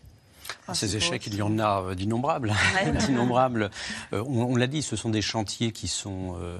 [0.72, 2.52] ces échecs, il y en a euh, d'innombrables.
[3.00, 3.70] d'innombrables.
[4.12, 6.58] Euh, on, l'a dit, ce sont des chantiers qui sont euh,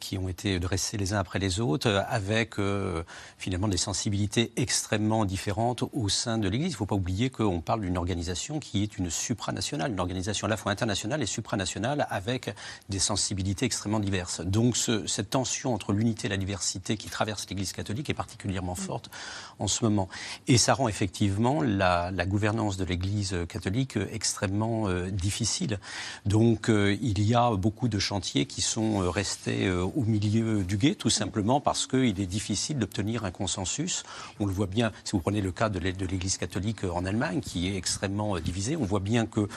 [0.00, 3.02] qui ont été dressés les uns après les autres, euh, avec euh,
[3.38, 6.70] finalement des sensibilités extrêmement différentes au sein de l'Église.
[6.70, 10.46] Il ne faut pas oublier qu'on parle d'une organisation qui est une supranationale, une organisation
[10.46, 12.54] à la fois internationale et supranationale, avec
[12.88, 14.40] des sensibilités extrêmement diverses.
[14.40, 18.76] Donc cette tension entre l'unité et la diversité qui traverse l'Église catholique est particulièrement mm.
[18.76, 19.10] forte
[19.58, 20.08] en ce moment.
[20.46, 25.78] Et ça rend effectivement la, gouvernance de l'Église catholique extrêmement difficile.
[26.26, 30.94] Donc il y a beaucoup de chantiers qui sont restés euh, au milieu du guet,
[30.94, 34.02] tout simplement parce qu'il est difficile d'obtenir un consensus.
[34.40, 37.68] On le voit bien, si vous prenez le cas de l'Église catholique en Allemagne, qui
[37.68, 39.48] est extrêmement euh, divisée, on voit bien que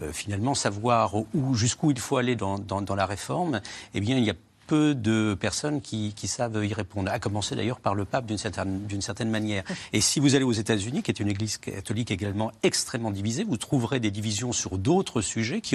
[0.00, 2.58] euh, finalement savoir où, jusqu'où il faut aller dans,
[2.96, 3.60] la réforme,
[3.94, 4.34] eh bien, il y a
[4.66, 8.86] peu de personnes qui, savent y répondre, à commencer d'ailleurs par le pape d'une certaine,
[9.00, 9.64] certaine, manière.
[9.94, 13.56] Et si vous allez aux États-Unis, qui est une église catholique également extrêmement divisée, vous
[13.56, 15.74] trouverez des divisions sur d'autres sujets qui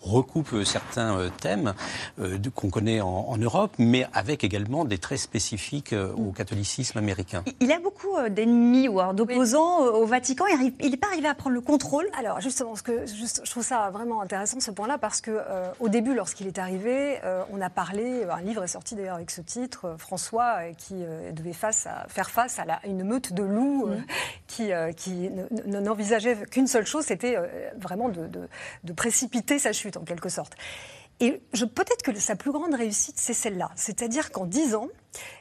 [0.00, 1.74] recoupe euh, certains euh, thèmes
[2.20, 7.42] euh, qu'on connaît en, Europe, mais avec également des traits spécifiques au catholicisme américain.
[7.60, 10.44] Il a beaucoup d'ennemis ou d'opposants au Vatican.
[10.80, 12.06] Il n'est pas arrivé à prendre le contrôle.
[12.18, 15.40] Alors justement, ce que, je trouve ça vraiment intéressant ce point-là parce que
[15.78, 17.18] au début, lorsqu'il est arrivé,
[17.50, 18.24] on a parlé.
[18.24, 20.96] Un livre est sorti d'ailleurs avec ce titre, François, qui
[21.32, 24.04] devait face à, faire face à la, une meute de loups mmh.
[24.48, 25.30] qui, qui
[25.66, 27.36] n'envisageait qu'une seule chose, c'était
[27.78, 28.28] vraiment de,
[28.84, 30.54] de précipiter sa chute en quelque sorte.
[31.20, 31.42] Et
[31.74, 33.70] peut-être que sa plus grande réussite, c'est celle-là.
[33.76, 34.88] C'est-à-dire qu'en dix ans,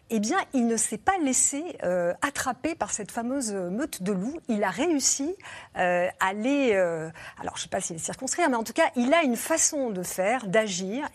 [0.09, 4.39] eh bien, il ne s'est pas laissé euh, attraper par cette fameuse meute de loups.
[4.47, 5.35] Il a réussi
[5.77, 6.73] euh, à les.
[6.73, 9.23] Euh, alors, je ne sais pas s'il est circonscrire, mais en tout cas, il a
[9.23, 11.07] une façon de faire, d'agir.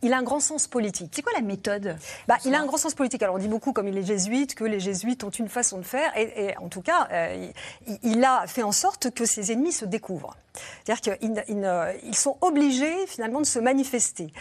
[0.00, 1.12] Il a un grand sens politique.
[1.14, 1.96] C'est quoi la méthode?
[2.26, 3.22] Bah, Il a un grand sens politique.
[3.22, 6.10] Alors, on dit beaucoup, comme les jésuites, que les jésuites ont une façon de faire.
[6.16, 7.08] Et, en tout cas,
[8.02, 10.36] il, a fait en sorte que ses ennemis se découvrent.
[10.84, 14.32] C'est-à-dire qu'ils sont obligés, finalement, de se manifester.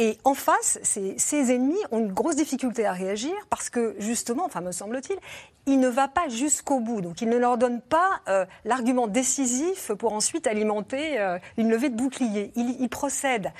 [0.00, 4.62] Et en face, ces, ennemis ont une grosse difficulté à réagir parce que, justement, enfin,
[4.62, 5.18] me semble-t-il,
[5.66, 7.02] il ne va pas jusqu'au bout.
[7.02, 11.90] Donc, il ne leur donne pas euh, l'argument décisif pour ensuite alimenter euh, une levée
[11.90, 12.50] de bouclier.
[12.56, 13.52] Il, procède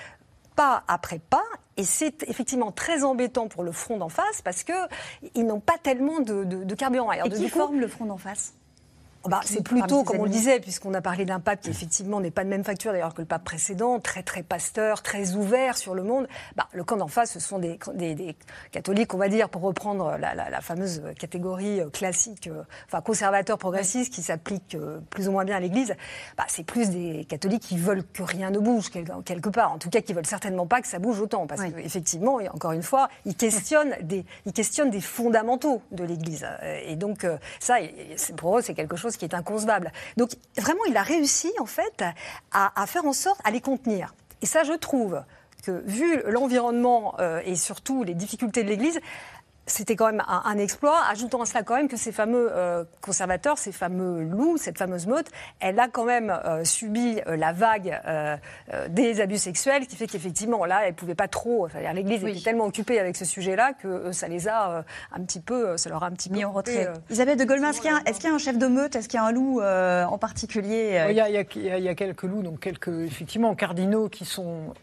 [0.57, 1.44] pas après pas,
[1.76, 6.20] et c'est effectivement très embêtant pour le front d'en face parce qu'ils n'ont pas tellement
[6.20, 7.12] de, carburant.
[7.12, 8.55] et qui forme le front d'en face?
[9.28, 12.30] Bah, c'est plutôt, comme on le disait, puisqu'on a parlé d'un pape qui effectivement n'est
[12.30, 15.94] pas de même facture d'ailleurs que le pape précédent, très très pasteur, très ouvert sur
[15.94, 16.26] le monde.
[16.56, 18.37] Bah, le camp d'en face, ce sont des, des,
[18.72, 24.12] catholiques, on va dire, pour reprendre la, fameuse catégorie euh, classique, euh, enfin conservateurs progressistes
[24.12, 25.94] qui s'applique euh, plus ou moins bien à l'Église.
[26.38, 29.90] Bah, c'est plus des catholiques qui veulent que rien ne bouge quelque part, en tout
[29.90, 33.09] cas qui veulent certainement pas que ça bouge autant, parce qu'effectivement, et encore une fois,
[33.26, 36.46] ils questionnent des, ils questionnent des fondamentaux de l'Église.
[36.87, 37.26] Et donc
[37.59, 37.76] ça,
[38.37, 39.92] pour eux, c'est quelque chose qui est inconcevable.
[40.16, 42.05] Donc vraiment, il a réussi en fait
[42.53, 44.14] à, faire en sorte à les contenir.
[44.42, 45.23] Et ça, je trouve
[45.64, 48.99] que vu l'environnement euh, et surtout les difficultés de l'Église,
[49.70, 53.59] c'était quand même un, exploit, ajoutant à cela quand même que ces fameux euh, conservateurs,
[53.59, 55.28] ces fameux loups, cette fameuse meute,
[55.61, 58.00] elle a quand même euh, subi euh, la vague
[58.88, 61.68] des abus sexuels, qui fait qu'effectivement, là, elle ne pouvait pas trop.
[61.94, 65.90] L'Église était tellement occupée avec ce sujet-là que ça les a un petit peu, ça
[65.90, 66.88] leur a un petit mis en retrait.
[67.11, 68.96] Isabelle de Goldman, est-ce qu'il y, a un chef de meute?
[68.96, 72.22] Est-ce qu'il y a un loup en particulier il y, a, il, y a, quelques
[72.22, 74.74] loups, donc quelques effectivement cardinaux qui sont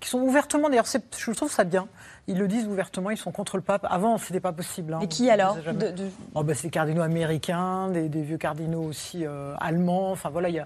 [0.00, 1.86] qui sont ouvertement, d'ailleurs, je trouve ça bien.
[2.26, 3.86] Ils le disent ouvertement, ils sont contre le pape.
[3.88, 4.94] Avant, ce n'était pas possible.
[4.94, 5.00] Hein.
[5.02, 5.94] Et qui alors de,
[6.34, 10.10] oh, bah, C'est des cardinaux américains, des, vieux cardinaux aussi euh, allemands.
[10.10, 10.58] Enfin voilà, il y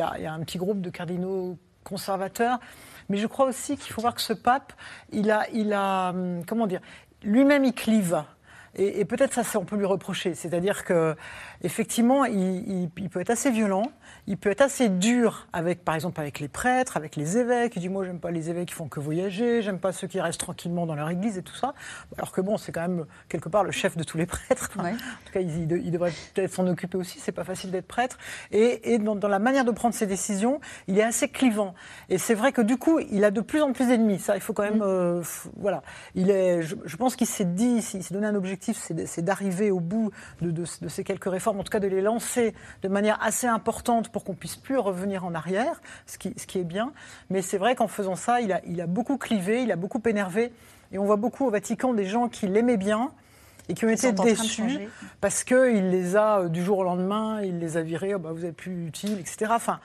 [0.00, 2.58] a, y a, un petit groupe de cardinaux conservateurs.
[3.08, 4.72] Mais je crois aussi qu'il faut voir que ce pape,
[5.12, 6.80] il a, il a hum, comment dire,
[7.22, 8.22] lui-même il clive.
[8.76, 10.34] Et, peut-être ça, on peut lui reprocher.
[10.34, 11.16] C'est-à-dire que
[11.62, 13.90] effectivement, il, peut être assez violent,
[14.26, 17.74] il peut être assez dur avec, par exemple, avec les prêtres, avec les évêques.
[17.76, 20.20] Il dit moi, j'aime pas les évêques qui font que voyager, j'aime pas ceux qui
[20.20, 21.74] restent tranquillement dans leur église et tout ça.
[22.16, 24.70] Alors que bon, c'est quand même quelque part le chef de tous les prêtres.
[24.80, 24.92] En
[25.26, 27.18] tout cas, il, devrait peut-être s'en occuper aussi.
[27.20, 28.18] C'est pas facile d'être prêtre.
[28.50, 31.74] Et, dans, la manière de prendre ses décisions, il est assez clivant.
[32.08, 34.18] Et c'est vrai que du coup, il a de plus en plus d'ennemis.
[34.18, 34.82] Ça, il faut quand même, mm.
[34.82, 35.22] euh,
[35.56, 35.82] voilà.
[36.14, 39.80] Il est, je, pense qu'il s'est dit, il s'est donné un objectif, c'est d'arriver au
[39.80, 43.46] bout de, de ces quelques réformes en tout cas de les lancer de manière assez
[43.46, 46.92] importante pour qu'on puisse plus revenir en arrière, ce qui, ce qui est bien.
[47.30, 50.02] Mais c'est vrai qu'en faisant ça, il a, il a beaucoup clivé, il a beaucoup
[50.06, 50.52] énervé.
[50.92, 53.10] Et on voit beaucoup au Vatican des gens qui l'aimaient bien
[53.68, 54.88] et qui ont été déçus
[55.20, 58.32] parce qu'il les a, euh, du jour au lendemain, il les a virés, oh bah,
[58.32, 59.52] vous n'êtes plus utile, etc.
[59.54, 59.78] Enfin,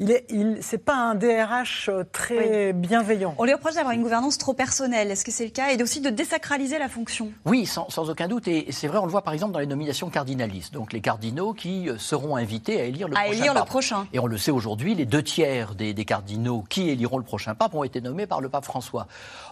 [0.00, 3.34] il est, il, c'est pas un DRH euh, très bienveillant.
[3.38, 5.10] On lui reproche d'avoir une gouvernance trop personnelle.
[5.10, 5.70] Est-ce que c'est le cas?
[5.72, 7.32] Et aussi de désacraliser la fonction.
[7.44, 8.48] Oui, sans, aucun doute.
[8.48, 10.72] Et c'est vrai, on le voit par exemple dans les nominations cardinalistes.
[10.72, 13.64] Donc les cardinaux qui euh, seront invités à élire le à prochain élire pape.
[13.64, 14.06] le prochain.
[14.12, 17.74] Et on le sait aujourd'hui, les deux tiers des, cardinaux qui éliront le prochain pape
[17.74, 19.06] ont été nommés par le pape François.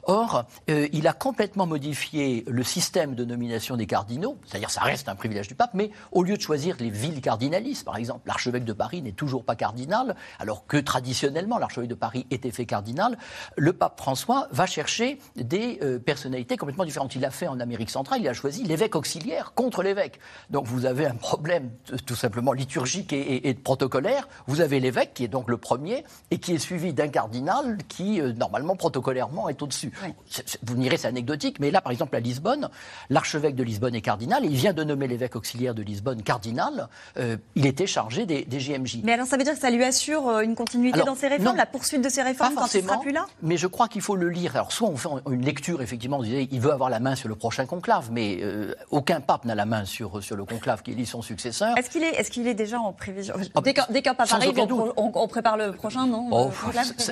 [0.04, 4.36] Or, euh, il a complètement modifié le système de nomination des cardinaux.
[4.46, 7.84] C'est-à-dire, ça reste un privilège du pape, mais au lieu de choisir les villes cardinalistes,
[7.84, 12.26] par exemple, l'archevêque de Paris n'est toujours pas cardinal alors que traditionnellement l'archevêque de Paris
[12.30, 13.18] était fait cardinal,
[13.56, 17.14] le pape François va chercher des euh, personnalités complètement différentes.
[17.14, 20.18] Il l'a fait en Amérique centrale, il a choisi l'évêque auxiliaire contre l'évêque.
[20.48, 21.70] Donc vous avez un problème
[22.06, 24.28] tout simplement liturgique et, protocolaire.
[24.46, 28.20] Vous avez l'évêque qui est donc le premier et qui est suivi d'un cardinal qui
[28.20, 29.92] euh, normalement protocolairement est au-dessus.
[30.62, 32.70] Vous me direz c'est anecdotique, mais là par exemple à Lisbonne,
[33.10, 36.88] l'archevêque de Lisbonne est cardinal et il vient de nommer l'évêque auxiliaire de Lisbonne cardinal.
[37.18, 39.00] Euh, il était chargé des, des GMJ.
[39.04, 41.66] Mais alors ça veut dire que ça lui assure une continuité dans ces réformes, la
[41.66, 43.26] poursuite de ces réformes quand il sera plus là?
[43.42, 44.54] Mais je crois qu'il faut le lire.
[44.54, 47.28] Alors soit on fait une lecture, effectivement, on disait il veut avoir la main sur
[47.28, 50.92] le prochain conclave, mais euh, aucun pape n'a la main sur, sur le conclave qui
[50.92, 51.76] élit son successeur.
[51.76, 53.34] Est-ce qu'il est, est, qu'il est déjà en prévision?
[53.54, 54.58] Ah, Dès qu'un pape arrive,
[54.96, 56.28] on, on, prépare le prochain, non?
[56.30, 56.50] Oh,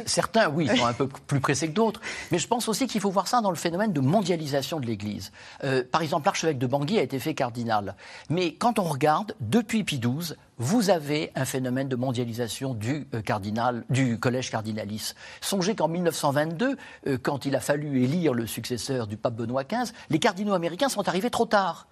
[0.06, 2.00] Certains, oui, sont un peu plus pressés que d'autres.
[2.30, 5.32] Mais je pense aussi qu'il faut voir ça dans le phénomène de mondialisation de l'Église.
[5.64, 7.94] Euh, par exemple, l'archevêque de Bangui a été fait cardinal.
[8.30, 13.22] Mais quand on regarde, depuis Pie XII, vous avez un phénomène de mondialisation du, euh,
[13.22, 15.14] cardinal, du collège cardinalis.
[15.40, 19.92] Songez qu'en 1922, euh, quand il a fallu élire le successeur du pape Benoît XV,
[20.10, 21.86] les cardinaux américains sont arrivés trop tard.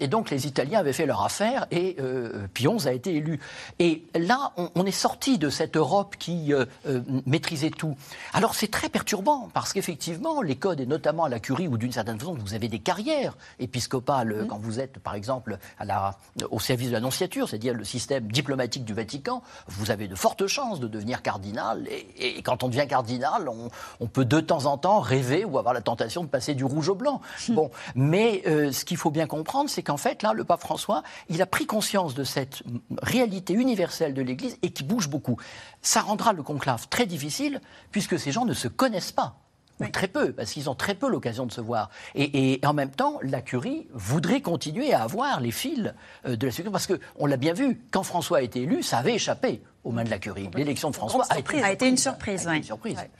[0.00, 2.46] Et donc les Italiens avaient fait leur affaire et euh,
[2.84, 3.40] a été élu.
[3.78, 7.96] Et là, on, est sorti de cette Europe qui euh, euh, maîtrisait tout.
[8.32, 11.92] Alors c'est très perturbant parce qu'effectivement, les codes, et notamment à la curie, ou d'une
[11.92, 14.46] certaine façon, vous avez des carrières épiscopales mmh.
[14.48, 16.16] quand vous êtes, par exemple, à la,
[16.50, 20.80] au service de l'annonciature, c'est-à-dire le système diplomatique du Vatican, vous avez de fortes chances
[20.80, 21.86] de devenir cardinal.
[22.18, 25.74] Et, quand on devient cardinal, on, on, peut de temps en temps rêver ou avoir
[25.74, 27.20] la tentation de passer du rouge au blanc.
[27.50, 31.02] Bon, mais euh, ce qu'il faut bien comprendre, c'est qu'en fait, là, le pape François,
[31.28, 32.62] il a pris conscience de cette
[33.02, 35.36] réalité universelle de l'Église et qui bouge beaucoup.
[35.82, 39.43] Ça rendra le conclave très difficile puisque ces gens ne se connaissent pas.
[39.80, 41.90] Ou très peu, parce qu'ils ont très peu l'occasion de se voir.
[42.14, 45.92] Et, en même temps, la curie voudrait continuer à avoir les fils
[46.26, 48.98] euh, de la sécurité, parce qu'on l'a bien vu, quand François a été élu, ça
[48.98, 50.48] avait échappé aux mains de la Curie.
[50.54, 51.38] L'élection de François a
[51.72, 52.48] été, une surprise.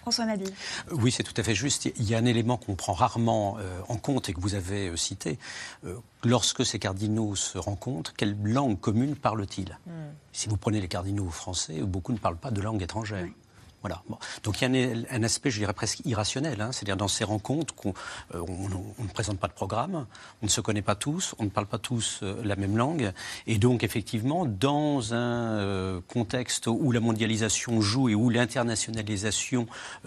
[0.01, 0.47] François Nabi.
[0.91, 1.91] Oui, c'est tout à fait juste.
[1.97, 4.89] Il y a un élément qu'on prend rarement euh, en compte et que vous avez
[4.89, 5.39] euh, cité.
[5.85, 9.79] Euh, lorsque ces cardinaux se rencontrent, quelle langue commune parlent-ils?
[9.87, 10.13] Hmm.
[10.33, 13.27] Si vous prenez les cardinaux français, beaucoup ne parlent pas de langue étrangère.
[13.85, 14.03] Voilà.
[14.43, 16.73] Donc il y a un, aspect, je dirais presque irrationnel, hein.
[16.73, 17.93] c'est-à-dire dans ces rencontres qu'on
[18.35, 20.07] euh, on, ne présente pas de programme,
[20.41, 23.13] on ne se connaît pas tous, on ne parle pas tous euh, la même langue,
[23.47, 29.67] et donc effectivement dans un euh, contexte où la mondialisation joue et où l'internationalisation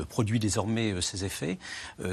[0.10, 1.60] produit désormais ses effets,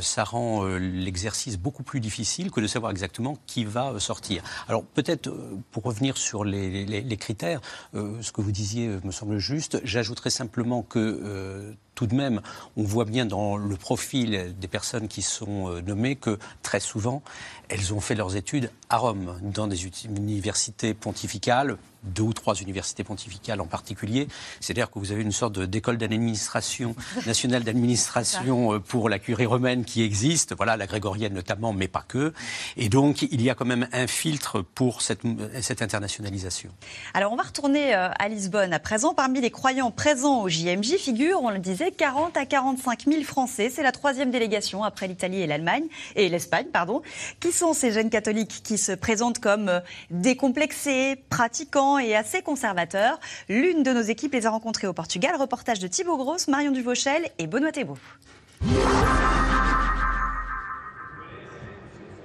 [0.01, 4.43] ça rend l'exercice beaucoup plus difficile que de savoir exactement qui va sortir.
[4.69, 5.33] Alors peut-être
[5.71, 7.61] pour revenir sur les, les critères,
[7.95, 12.41] ce que vous disiez me semble juste, j'ajouterais simplement que euh, tout de même,
[12.77, 17.23] on voit bien dans le profil des personnes qui sont euh, nommées que très souvent,
[17.69, 23.03] elles ont fait leurs études à Rome, dans des universités pontificales, deux ou trois universités
[23.03, 24.29] pontificales en particulier.
[24.61, 26.95] C'est-à-dire que vous avez une sorte d'école d'administration,
[27.27, 32.05] nationale d'administration euh, pour la curie romaine qui existe, voilà, la grégorienne notamment, mais pas
[32.07, 32.33] que.
[32.77, 35.23] Et donc, il y a quand même un filtre pour cette,
[35.61, 36.71] cette internationalisation.
[37.15, 39.15] Alors, on va retourner euh, à Lisbonne à présent.
[39.15, 43.23] Parmi les croyants présents au JMJ figure, on le disait, mobilisé 40 à 45 000
[43.23, 43.71] Français.
[43.71, 45.85] C'est la troisième délégation après l'Italie et l'Allemagne
[46.17, 47.03] et l'Espagne, pardon.
[47.41, 49.81] Qui sont ces jeunes catholiques qui se présentent comme euh,
[50.11, 53.19] décomplexés, pratiquants et assez conservateurs?
[53.49, 55.37] L'une de nos équipes les a rencontrés au Portugal.
[55.37, 57.99] Reportage de Thibaut Grosse, Marion Duvauchel et Benoît Thébault.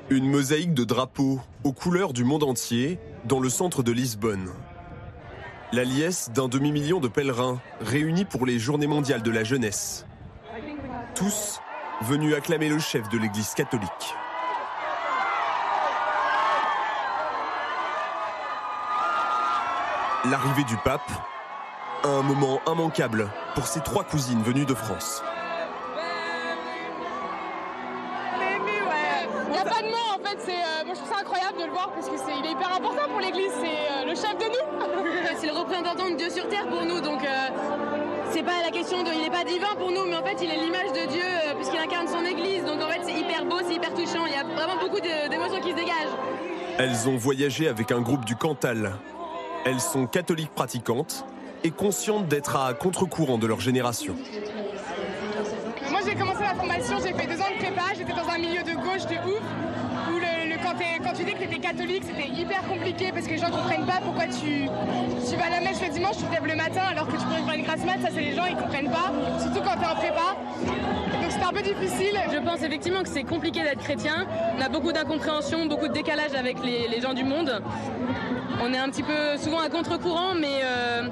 [0.10, 4.50] Une mosaïque de drapeaux aux couleurs du monde entier dans le centre de Lisbonne.
[5.72, 10.08] La liesse d'un demi-million de pèlerins réunis pour les Journées mondiales de la jeunesse.
[11.14, 11.60] Tous
[12.02, 14.16] venus acclamer le chef de l'Église catholique.
[20.26, 21.12] L'arrivée du pape,
[22.04, 25.22] un moment immanquable pour ses trois cousines venues de France.
[36.30, 37.48] Dieu sur terre pour nous donc euh,
[38.32, 39.10] c'est pas la question de.
[39.14, 41.56] Il n'est pas divin pour nous mais en fait il est l'image de Dieu euh,
[41.56, 44.36] puisqu'il incarne son église donc en fait c'est hyper beau, c'est hyper touchant, il y
[44.36, 46.18] a vraiment beaucoup d'émotions qui se dégagent.
[46.78, 48.94] Elles ont voyagé avec un groupe du Cantal.
[49.66, 51.26] Elles sont catholiques pratiquantes
[51.64, 54.16] et conscientes d'être à contre-courant de leur génération.
[55.90, 58.64] Moi j'ai commencé la formation, j'ai fait deux ans de prépa, j'étais dans un milieu
[58.64, 59.42] de gauche de ouf.
[60.64, 63.86] Quand, tu dis que tu étais catholique, c'était hyper compliqué parce que les gens comprennent
[63.86, 67.07] pas pourquoi tu, vas à la mèche le dimanche, tu te lèves le matin alors
[67.07, 69.62] que tu pourrais faire une grasse mat, ça c'est les gens ils comprennent pas, surtout
[69.62, 70.36] quand tu es en prépa.
[71.22, 72.20] Donc c'était un peu difficile.
[72.32, 74.26] Je pense effectivement que c'est compliqué d'être chrétien.
[74.57, 77.62] On a beaucoup d'incompréhension, beaucoup de décalage avec les, gens du monde.
[78.62, 81.03] On est un petit peu souvent à contre-courant, mais, euh,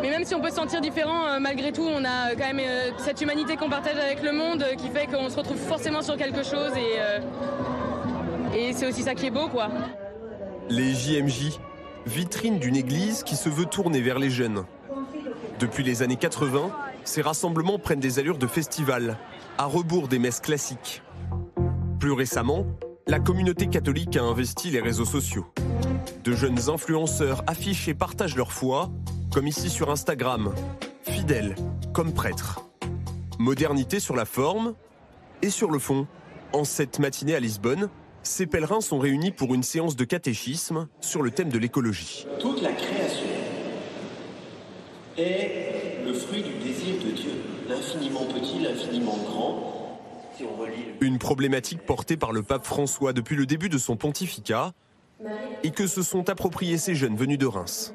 [0.00, 2.60] mais même si on peut se sentir différent, euh, malgré tout, on a quand même
[2.60, 6.16] euh, cette humanité qu'on partage avec le monde qui fait qu'on se retrouve forcément sur
[6.16, 6.98] quelque chose et,
[8.54, 9.68] et c'est aussi ça qui est beau, quoi.
[10.68, 11.58] Les JMJ,
[12.06, 14.64] vitrine d'une église qui se veut tourner vers les jeunes.
[15.58, 16.70] Depuis les années 80,
[17.04, 19.18] ces rassemblements prennent des allures de festival,
[19.58, 21.02] à rebours des messes classiques.
[22.00, 22.66] Plus récemment,
[23.06, 25.46] la communauté catholique a investi les réseaux sociaux.
[26.24, 28.90] De jeunes influenceurs affichent et partagent leur foi,
[29.32, 30.54] comme ici sur Instagram,
[31.02, 31.54] fidèles
[31.92, 32.60] comme prêtres.
[33.38, 34.74] Modernité sur la forme
[35.42, 36.06] et sur le fond.
[36.52, 37.88] En cette matinée à Lisbonne,
[38.24, 42.26] ces pèlerins sont réunis pour une séance de catéchisme sur le thème de l'écologie.
[42.40, 43.26] Toute la création
[45.16, 47.32] est le fruit du désir de Dieu,
[47.68, 50.00] l'infiniment petit, l'infiniment grand.
[50.36, 53.78] Si on relit le Une problématique portée par le pape François depuis le début de
[53.78, 54.72] son pontificat
[55.62, 57.94] et que se sont appropriés ces jeunes venus de Reims.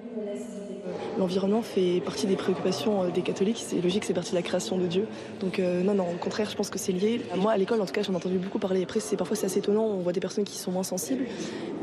[1.19, 4.77] L'environnement fait partie des préoccupations euh, des catholiques, c'est logique, c'est partie de la création
[4.77, 5.05] de Dieu.
[5.41, 7.21] Donc euh, non, non, au contraire, je pense que c'est lié.
[7.35, 8.81] Moi, à l'école, en tout cas, j'en ai entendu beaucoup parler.
[8.83, 11.25] Après, c'est parfois c'est assez étonnant, on voit des personnes qui sont moins sensibles,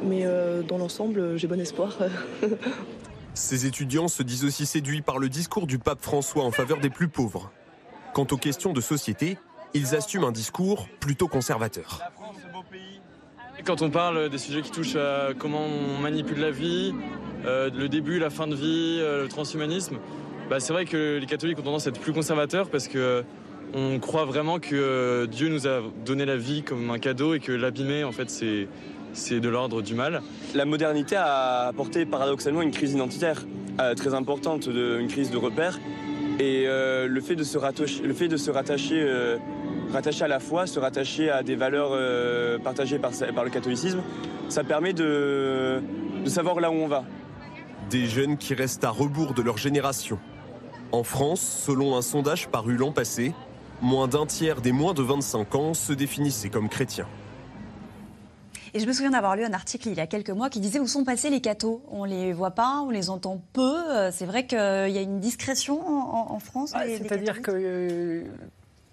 [0.03, 1.99] mais euh, dans l'ensemble, j'ai bon espoir.
[3.35, 6.89] Ces étudiants se disent aussi séduits par le discours du pape François en faveur des
[6.89, 7.53] plus pauvres.
[8.15, 9.37] Quant aux questions de société,
[9.75, 12.01] ils assument un discours plutôt conservateur.
[13.67, 16.95] Quand on parle des sujets qui touchent à comment on manipule la vie,
[17.45, 19.97] euh, le début, la fin de vie, euh, le transhumanisme,
[20.49, 23.23] bah, c'est vrai que les catholiques ont tendance à être plus conservateurs parce que euh,
[23.75, 27.51] on croit vraiment que Dieu nous a donné la vie comme un cadeau et que
[27.51, 28.69] l'abîmer, en fait, c'est
[29.13, 30.23] c'est de l'ordre du mal.
[30.55, 33.47] La modernité a apporté paradoxalement une crise identitaire
[33.97, 35.81] très importante, une crise de repères.
[36.39, 38.03] Et le fait de se rattacher,
[39.93, 44.03] rattacher à la foi, se rattacher à des valeurs euh, partagées par, par le catholicisme,
[44.49, 45.83] ça permet de,
[46.25, 47.05] de savoir là où on va.
[47.91, 50.19] Des jeunes qui restent à rebours de leur génération.
[50.93, 53.35] En France, selon un sondage paru l'an passé,
[53.83, 57.09] moins d'un tiers des moins de 25 ans se définissaient comme chrétiens.
[58.75, 60.79] Et je me souviens d'avoir lu un article il y a quelques mois qui disait
[60.79, 61.81] où sont passés les cathos.
[61.91, 63.91] On les voit pas, on les entend peu.
[63.91, 66.73] Euh, C'est vrai qu'il y a une discrétion en, France.
[66.75, 68.25] Ah, C'est-à-dire que euh,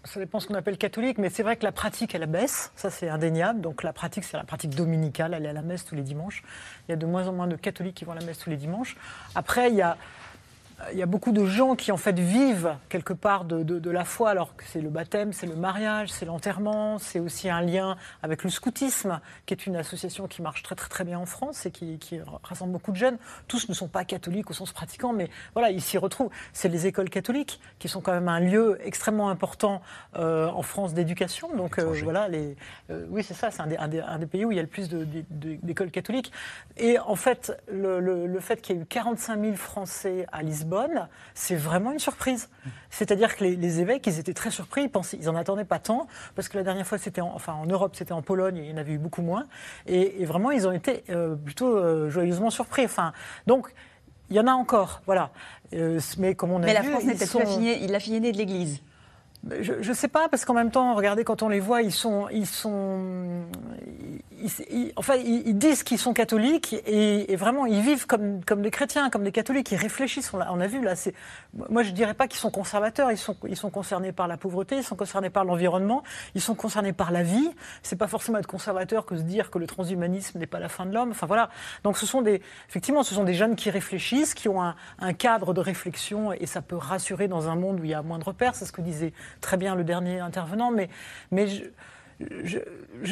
[0.06, 2.90] ça dépend ce qu'on appelle catholique, mais c'est vrai que la pratique, elle baisse, ça
[2.90, 3.62] c'est indéniable.
[3.62, 6.44] Donc la pratique, c'est la pratique dominicale, aller à la messe tous les dimanches.
[6.88, 8.50] Il y a de moins en moins de catholiques qui vont à la messe tous
[8.50, 8.98] les dimanches.
[9.34, 9.98] Après, il y a,
[10.92, 13.92] il y a beaucoup de gens qui en fait vivent quelque part de, de- de
[13.92, 17.62] la foi, alors que c'est le baptême, c'est le mariage, c'est l'enterrement, c'est aussi un
[17.62, 21.26] lien avec le scoutisme, qui est une association qui marche très très très bien en
[21.26, 23.18] France et qui, qui rassemble beaucoup de jeunes.
[23.48, 26.30] Tous ne sont pas catholiques au sens pratiquant, mais voilà, ils s'y retrouvent.
[26.54, 29.82] C'est les écoles catholiques qui sont quand même un lieu extrêmement important
[30.18, 31.56] euh, en France d'éducation.
[31.56, 32.56] Donc euh, voilà, les,
[32.90, 34.60] euh, oui c'est ça, c'est un des, un des- un des pays où il y
[34.60, 36.32] a le plus d'écoles catholiques.
[36.78, 40.42] Et en fait, le, le- le fait qu'il y ait eu 45 000 Français à
[40.44, 40.73] Lisbonne,
[41.34, 42.50] c'est vraiment une surprise.
[42.90, 45.80] C'est-à-dire que les, les évêques, ils étaient très surpris, ils pensaient, ils en attendaient pas
[45.80, 48.64] tant, parce que la dernière fois, c'était en, enfin en Europe, c'était en Pologne, et
[48.66, 49.46] il y en avait eu beaucoup moins.
[49.88, 52.86] Et, et vraiment, ils ont été euh, plutôt euh, joyeusement surpris.
[52.86, 53.14] Enfin,
[53.48, 53.74] donc.
[54.30, 55.30] Il y en a encore, voilà.
[55.74, 58.32] Euh, mais comme on a Mais la vu, France n'est peut-être sont- la fille aînée
[58.32, 58.82] de l'Église.
[59.60, 62.30] je ne sais pas, parce qu'en même temps, regardez, quand on les voit, ils sont.
[62.32, 63.44] Ils sont
[64.96, 69.32] enfin, ils, disent qu'ils sont catholiques et, vraiment, ils vivent comme, des chrétiens, comme des
[69.32, 69.72] catholiques.
[69.72, 70.34] Ils réfléchissent.
[70.34, 70.94] On a, vu là.
[71.70, 73.12] Moi, je ne dirais pas qu'ils sont conservateurs.
[73.12, 76.04] Ils sont, concernés par la pauvreté, ils sont concernés par l'environnement,
[76.36, 77.50] ils sont concernés par la vie.
[77.82, 80.86] C'est pas forcément être conservateur que se dire que le transhumanisme n'est pas la fin
[80.86, 81.12] de l'homme.
[81.12, 81.50] Enfin voilà.
[81.84, 82.42] Donc, ce sont des.
[82.70, 86.46] Effectivement, ce sont des jeunes qui réfléchissent, qui ont un, un cadre de réflexion et
[86.46, 88.56] ça peut rassurer dans un monde où il y a moins de repères.
[88.56, 90.72] C'est ce que disait très bien le dernier intervenant.
[90.72, 90.90] Mais,
[91.32, 91.64] mais je,
[92.20, 92.60] je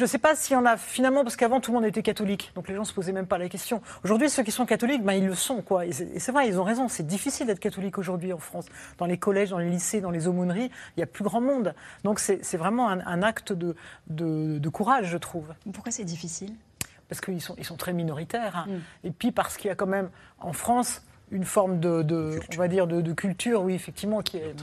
[0.00, 2.52] ne sais pas s'il y en a finalement, parce qu'avant tout le monde était catholique,
[2.54, 3.82] donc les gens se posaient même pas la question.
[4.04, 5.62] Aujourd'hui, ceux qui sont catholiques, ben, ils le sont.
[5.62, 5.86] quoi.
[5.86, 8.66] Et c'est vrai, ils ont raison, c'est difficile d'être catholique aujourd'hui en France.
[8.98, 11.74] Dans les collèges, dans les lycées, dans les aumôneries, il y a plus grand monde.
[12.04, 13.74] Donc c'est vraiment un, un acte de,
[14.08, 15.52] de, de courage, je trouve.
[15.72, 16.52] Pourquoi c'est difficile?
[17.08, 18.56] Parce qu'ils sont, ils sont très minoritaires.
[18.56, 18.66] hein.
[19.04, 20.08] Et puis parce qu'il y a quand même
[20.40, 24.36] en France une forme de, de on va dire, de, de culture, oui, effectivement, qui
[24.38, 24.54] est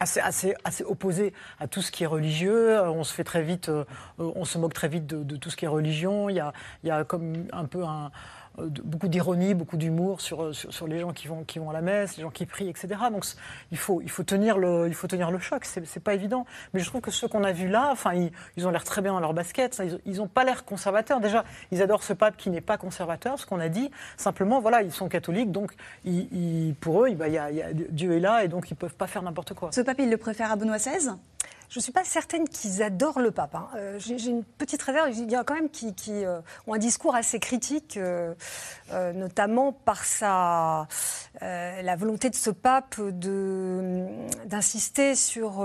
[0.00, 2.80] assez, opposé à tout ce qui est religieux.
[2.82, 3.84] On se fait très vite, euh,
[4.18, 6.28] on se moque très vite de, tout ce qui est religion.
[6.28, 6.36] Il
[6.84, 8.10] y a, comme un peu un,
[8.66, 11.70] de- beaucoup d'ironie, beaucoup d'humour sur, euh, sur, sur les gens qui vont, qui vont
[11.70, 12.88] à la messe, les gens qui prient, etc.
[13.10, 13.24] Donc
[13.72, 15.64] il faut, il faut, tenir, le, il faut tenir le choc.
[15.64, 16.46] C'est pas évident.
[16.74, 19.02] Mais je trouve que ceux qu'on a vus là, enfin, ils, ils ont l'air très
[19.02, 19.80] bien dans leur basket.
[19.84, 21.20] Ils, ils ont pas l'air conservateurs.
[21.20, 23.90] Déjà, ils adorent ce pape qui n'est pas conservateur, ce qu'on a dit.
[24.16, 25.72] Simplement, voilà, ils sont catholiques, donc
[26.80, 29.06] pour eux, il bah, y y a- Dieu est là et donc ils peuvent pas
[29.06, 29.70] faire n'importe quoi.
[29.72, 31.10] Ce pape, il le préfère à Benoît XVI
[31.70, 33.54] Je ne suis pas certaine qu'ils adorent le pape.
[33.54, 33.68] hein.
[33.76, 35.10] Euh, J'ai une petite réserve.
[35.12, 35.94] Il y a quand même qui,
[36.24, 38.34] euh, ont un discours assez critique, euh,
[39.12, 40.88] notamment par sa,
[41.40, 43.00] la volonté de ce pape
[44.46, 45.62] d'insister sur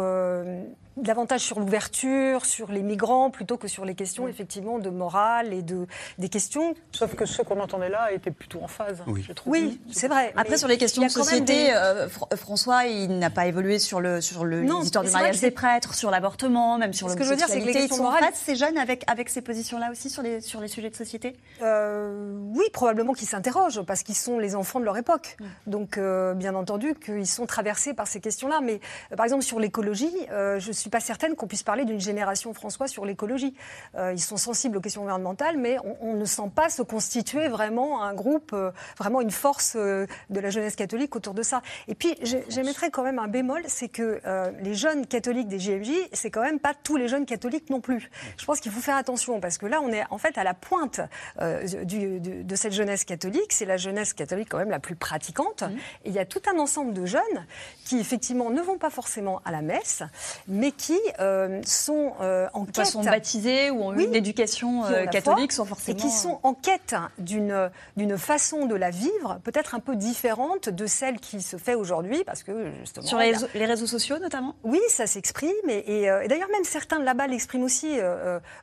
[0.97, 5.61] davantage sur l'ouverture, sur les migrants, plutôt que sur les questions effectivement de morale et
[5.61, 5.87] de
[6.17, 6.75] des questions.
[6.91, 9.01] Sauf que ceux qu'on entendait là étaient plutôt en phase.
[9.07, 9.23] Oui.
[9.27, 9.51] je trouve.
[9.53, 10.31] Oui, c'est vrai.
[10.35, 13.79] Après, Mais sur les questions de société, des- euh, Fr- François, il n'a pas évolué
[13.79, 17.09] sur le sur le Non, l'histoire mais du mariage des prêtres, sur l'avortement, même sur
[17.09, 18.77] Ce que je veux dire, c'est que les questions sont en morales- phase, ces jeunes,
[18.77, 21.35] avec avec ces positions-là aussi sur les sur les sujets de société?
[21.61, 25.37] Euh, oui, probablement qu'ils s'interrogent parce qu'ils sont les enfants de leur époque.
[25.39, 25.45] Mm.
[25.67, 28.59] Donc, euh, bien entendu, qu'ils sont traversés par ces questions-là.
[28.61, 28.79] Mais,
[29.11, 31.99] euh, par exemple, sur l'écologie, euh, je ne suis pas certaine qu'on puisse parler d'une
[31.99, 33.53] génération François sur l'écologie.
[33.95, 37.47] Euh, ils sont sensibles aux questions environnementales, mais on, on ne sent pas se constituer
[37.47, 41.61] vraiment un groupe, euh, vraiment une force euh, de la jeunesse catholique autour de ça.
[41.87, 42.15] Et puis,
[42.49, 44.21] j'émettrais quand même un bémol, c'est que
[44.61, 48.09] les jeunes catholiques des JMJ, c'est quand même pas tous les jeunes catholiques non plus.
[48.37, 50.53] Je pense qu'il faut faire attention parce que là, on est en fait à la
[50.53, 50.99] pointe
[51.41, 53.51] euh, du- du- de cette jeunesse catholique.
[53.53, 55.63] C'est la jeunesse catholique quand même la plus pratiquante.
[56.03, 57.45] Et il y a tout un ensemble de jeunes
[57.85, 60.03] qui effectivement ne vont pas forcément à la messe,
[60.47, 62.85] mais qui euh, sont euh, en Qui quête.
[62.87, 64.05] sont baptisés ou ont eu Oui.
[64.05, 68.65] une éducation euh, catholique, foi sont forcément et qui sont en quête d'une d'une façon
[68.65, 72.71] de la vivre peut-être un peu différente de celle qui se fait aujourd'hui parce que
[72.79, 74.55] justement sur les, réseaux- les réseaux sociaux notamment?
[74.63, 75.51] oui, ça s'exprime.
[75.69, 77.97] Et, et, et d'ailleurs, même certains là-bas l'expriment aussi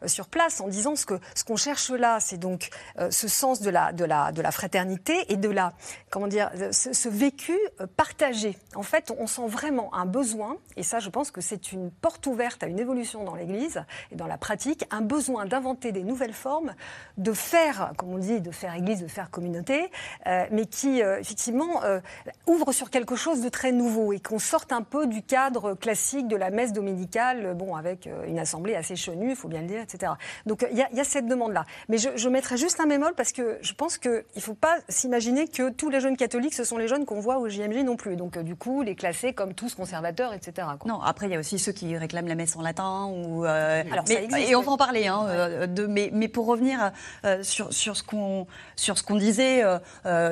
[0.06, 2.70] sur place en disant ce que ce qu'on cherche là, c'est donc
[3.10, 5.72] ce sens de la, de, la, de la fraternité et de la,
[6.10, 7.56] comment dire, ce, ce vécu
[7.96, 8.56] partagé.
[8.74, 12.26] En fait, on sent vraiment un besoin, et ça, je pense que c'est une porte
[12.26, 16.32] ouverte à une évolution dans l'Église et dans la pratique, un besoin d'inventer des nouvelles
[16.32, 16.74] formes,
[17.18, 19.90] de faire, comme on dit, de faire Église, de faire communauté,
[20.26, 22.00] euh, mais qui, euh, effectivement, euh,
[22.46, 26.28] ouvre sur quelque chose de très nouveau et qu'on sorte un peu du cadre classique
[26.28, 29.66] de la messe dominicale, euh, bon, avec une assemblée assez chenue, il faut bien le
[29.66, 30.12] dire, etc.
[30.46, 31.64] Donc il y, a- cette demande-là.
[31.88, 34.76] Mais je, je mettrais juste un bémol parce que je pense qu'il ne faut pas
[34.88, 37.96] s'imaginer que tous les jeunes catholiques, ce sont les jeunes qu'on voit au JMJ non
[37.96, 38.16] plus.
[38.16, 40.68] Donc du coup, les classer comme tous conservateurs, etc.
[40.86, 43.82] Non, après il y a aussi ceux qui réclament la messe en latin ou euh,
[43.90, 45.06] Alors, ça mais- existe, et on va en parler.
[45.06, 46.92] Hein, euh, de, mais, mais pour revenir
[47.24, 49.62] euh, sur, sur ce qu'on sur ce qu'on disait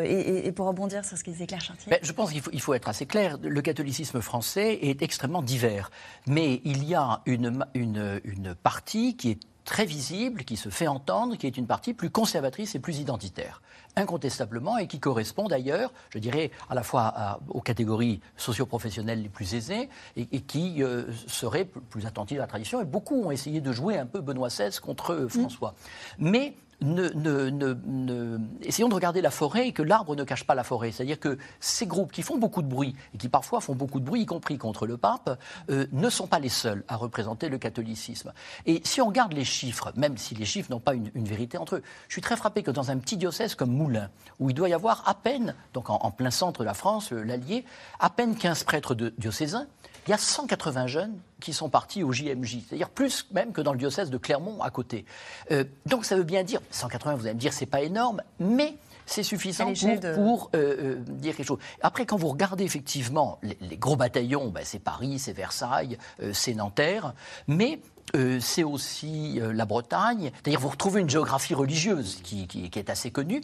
[0.05, 1.91] et, pour rebondir sur ce que disait Claire Chartier.
[1.91, 3.39] Ben, je pense qu'il faut, il faut être assez clair.
[3.43, 5.91] Le catholicisme français est extrêmement divers.
[6.27, 10.87] Mais il y a une, une, une partie qui est très visible, qui se fait
[10.89, 13.61] entendre, qui est une partie plus conservatrice et plus identitaire.
[13.99, 19.29] Incontestablement, et qui correspond d'ailleurs, je dirais, à la fois à- aux catégories socio-professionnelles les
[19.29, 22.81] plus aisées, et, et qui euh, seraient plus attentives à la tradition.
[22.81, 25.75] Et beaucoup ont essayé de jouer un peu Benoît XVI contre euh, François.
[26.19, 30.55] Mais ne, ne- ne- essayons de regarder la forêt et que l'arbre ne cache pas
[30.55, 30.93] la forêt.
[30.93, 34.05] C'est-à-dire que ces groupes qui font beaucoup de bruit et qui parfois font beaucoup de
[34.05, 35.39] bruit, y compris contre le pape,
[35.71, 38.33] euh, ne sont pas les seuls à représenter le catholicisme.
[38.67, 41.77] Et si on regarde les chiffres, même si les chiffres n'ont pas une, vérité entre
[41.77, 44.09] eux, je suis très frappé que dans un petit diocèse comme Moulins,
[44.39, 47.13] où il doit y avoir à peine, donc en, en plein centre de la France,
[47.13, 47.65] euh, l'Allier,
[47.99, 49.67] à peine 15 prêtres de, diocésains,
[50.09, 53.73] il y a 180 jeunes qui sont partis au JMJ, c'est-à-dire plus même que dans
[53.73, 55.05] le diocèse de Clermont à côté.
[55.51, 58.75] Euh, donc ça veut bien dire, 180, vous allez me dire, c'est pas énorme, mais
[59.05, 61.59] c'est suffisant pour, l'échelle de- pour, euh, euh, dire quelque chose.
[61.83, 66.33] Après, quand vous regardez effectivement les, les gros bataillons, ben, c'est Paris, c'est Versailles, euh,
[66.33, 67.13] c'est Nanterre,
[67.47, 67.79] mais
[68.15, 70.31] euh, c'est aussi euh, la Bretagne.
[70.45, 73.41] D'ailleurs, vous retrouvez une géographie religieuse qui, est assez connue.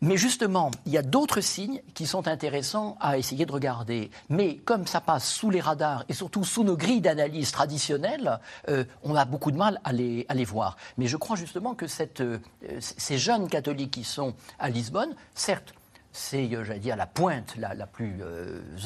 [0.00, 4.10] Mais justement, il y a d'autres signes qui sont intéressants à essayer de regarder.
[4.28, 8.84] Mais comme ça passe sous les radars et surtout sous nos grilles d'analyse traditionnelles, euh,
[9.02, 10.76] on a beaucoup de mal à les, voir.
[10.98, 15.72] Mais je crois justement que ces jeunes catholiques qui sont à Lisbonne, certes,
[16.12, 18.22] c'est, j'allais dire, la pointe la, plus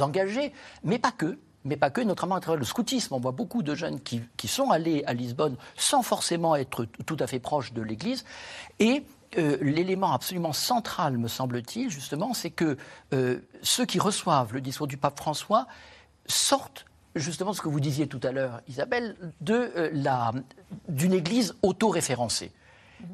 [0.01, 0.53] engagée,
[0.85, 1.39] mais pas que.
[1.65, 3.15] Mais pas que, notamment à travers le scoutisme.
[3.15, 7.17] On voit beaucoup de jeunes qui, qui sont allés à Lisbonne sans forcément être tout
[7.21, 8.25] à fait proches de l'Église.
[8.79, 9.05] Et
[9.37, 12.79] euh, l'élément absolument central, me semble-t-il, justement, c'est que
[13.13, 15.67] euh, ceux qui reçoivent le discours du pape François
[16.27, 19.17] sortent justement ce que vous disiez tout à l'heure, Isabelle,
[19.51, 20.33] euh,
[20.89, 22.53] d'une Église auto-référencée.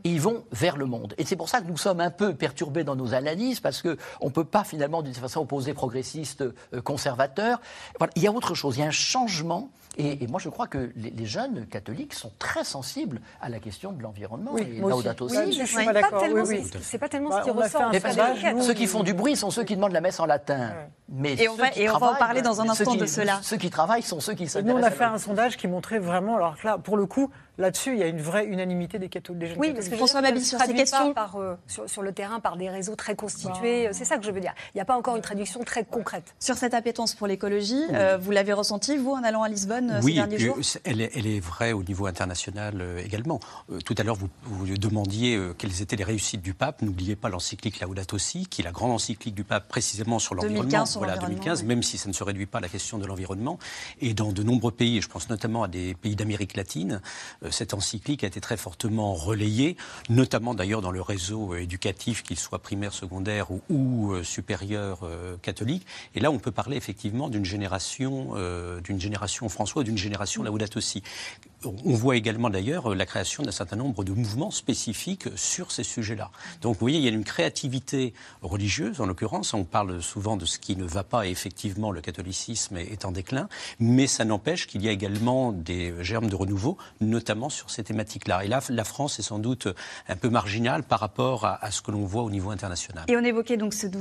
[0.05, 1.15] Et ils vont vers le monde.
[1.19, 3.97] Et c'est pour ça que nous sommes un peu perturbés dans nos analyses, parce qu'on
[4.27, 7.61] ne peut pas finalement d'une façon opposer progressiste, euh, conservateur.
[7.99, 8.13] Voilà.
[8.17, 9.71] Il y a autre chose, il y a un changement.
[9.97, 13.61] Et, et moi, je crois que les, les jeunes catholiques sont très sensibles à la
[13.61, 14.51] question de l'environnement.
[14.55, 15.05] Oui, et moi aussi.
[15.05, 16.25] Laudato Oui, je suis c'est pas d'accord.
[16.45, 16.65] oui.
[16.83, 17.93] c'est pas tellement Bah, ce qui ressort.
[18.55, 18.63] nous.
[18.63, 20.73] Ceux qui font du bruit sont ceux qui demandent la messe en latin.
[21.09, 22.99] Mais Et on va- qui et on va en parler dans un ceux instant qui-
[22.99, 23.39] de cela.
[23.43, 24.75] Ceux qui travaillent sont ceux qui s'intéressent.
[24.75, 27.31] Nous, on a fait un sondage qui montrait vraiment, alors que là, pour le coup,
[27.59, 29.91] là-dessus, il y a une vraie unanimité des, catho- des jeunes Oui, parce catholiques.
[29.93, 31.09] que François ça sur se ces questions.
[31.15, 33.89] pas par, euh, sur, sur le terrain par des réseaux très constitués.
[33.93, 34.55] C'est ça que je veux dire.
[34.75, 36.35] Il n'y a pas encore une traduction très concrète.
[36.41, 40.01] Sur cette appétence pour l'écologie, euh, vous l'avez ressenti, vous, en allant à Lisbonne euh,
[40.01, 40.57] ces Oui, derniers jours?
[40.59, 43.41] euh, elle, est, elle est vraie au niveau international euh, également.
[43.73, 46.83] Euh, tout à l'heure, vous, vous demandiez euh, quelles étaient les réussites du pape.
[46.83, 50.55] N'oubliez pas l'encyclique Laudato Si, qui est la grande encyclique du pape précisément sur 2015
[50.65, 50.85] l'environnement.
[50.99, 51.67] Voilà, l'environnement, 2015, oui.
[51.69, 53.59] même si ça ne se réduit pas à la question de l'environnement.
[54.01, 57.01] Et dans de nombreux pays, et je pense notamment à des pays d'Amérique latine,
[57.44, 59.77] euh, cette encyclique a été très fortement relayée,
[60.09, 65.37] notamment d'ailleurs dans le réseau euh, éducatif, qu'il soit primaire, secondaire ou, euh, supérieur euh,
[65.43, 65.87] catholique.
[66.15, 70.81] Et là, on peut parler effectivement d'une génération, euh, d'une génération François, d'une génération Laudato
[70.81, 71.03] Si.
[71.65, 76.31] On voit également d'ailleurs la création d'un certain nombre de mouvements spécifiques sur ces sujets-là.
[76.61, 79.55] Donc vous voyez, il y a une créativité religieuse, en l'occurrence.
[79.55, 83.13] On parle souvent de ce qui ne va pas, et effectivement, le catholicisme est en
[83.13, 83.49] déclin,
[83.79, 88.45] mais ça n'empêche qu'il y a également des germes de renouveau, notamment sur ces thématiques-là.
[88.45, 89.69] Et là, la France est sans doute
[90.09, 93.05] un peu marginale par rapport à, ce que l'on voit au niveau international.
[93.09, 93.95] Et on évoquait donc cette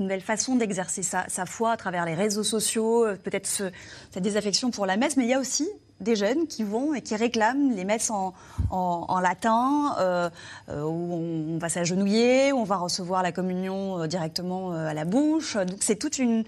[0.00, 3.70] nouvelle façon d'exercer sa, sa foi à travers les réseaux sociaux, euh, peut-être ce-
[4.10, 5.68] cette désaffection pour la messe, mais il y a aussi
[6.02, 8.34] des jeunes qui vont et qui réclament les messes en,
[8.70, 10.28] en- en latin, euh,
[10.68, 14.92] euh, où on, on va s'agenouiller, où on va recevoir la communion euh, directement à
[14.94, 15.56] la bouche.
[15.56, 16.44] Donc c'est toute une...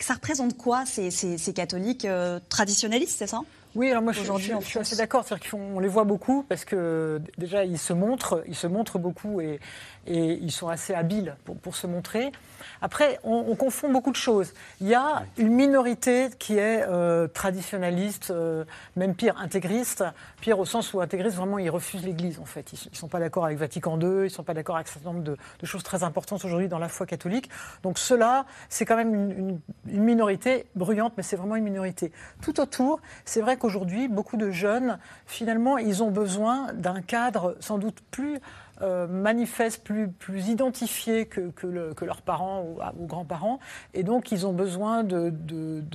[0.00, 2.06] Ça représente quoi ces, ces- ces catholiques
[2.48, 3.40] traditionnalistes, c'est ça?
[3.74, 5.24] Oui, alors moi je, Aujourd'hui, je- je suis assez d'accord.
[5.26, 9.40] C'est-à-dire qu'on les voit beaucoup parce que déjà ils se montrent, ils se montrent beaucoup
[9.40, 9.60] et,
[10.06, 12.32] et ils sont assez habiles pour, pour se montrer.
[12.80, 14.52] Après, on, on confond beaucoup de choses.
[14.80, 18.64] Il y a une minorité qui est euh, traditionnaliste, euh,
[18.96, 20.04] même pire, intégriste.
[20.40, 22.72] Pire au sens où intégriste, vraiment, ils refusent l'Église en fait.
[22.72, 24.92] Ils ne sont pas d'accord avec Vatican II, ils ne sont pas d'accord avec un
[24.92, 27.48] certain nombre de, de choses très importantes aujourd'hui dans la foi catholique.
[27.84, 32.12] Donc cela, c'est quand même une, une- une minorité bruyante, mais c'est vraiment une minorité.
[32.40, 37.78] Tout autour, c'est vrai qu'aujourd'hui, beaucoup de jeunes, finalement, ils ont besoin d'un cadre sans
[37.78, 38.38] doute plus
[38.80, 43.60] euh, manifeste, plus, plus identifié que, que, le- que leurs parents ou, ou grands-parents.
[43.94, 45.30] Et donc, ils ont besoin de,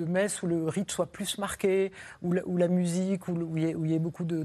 [0.06, 4.24] messes où le rite soit plus marqué, où la, musique, où, il y ait, beaucoup
[4.24, 4.44] de-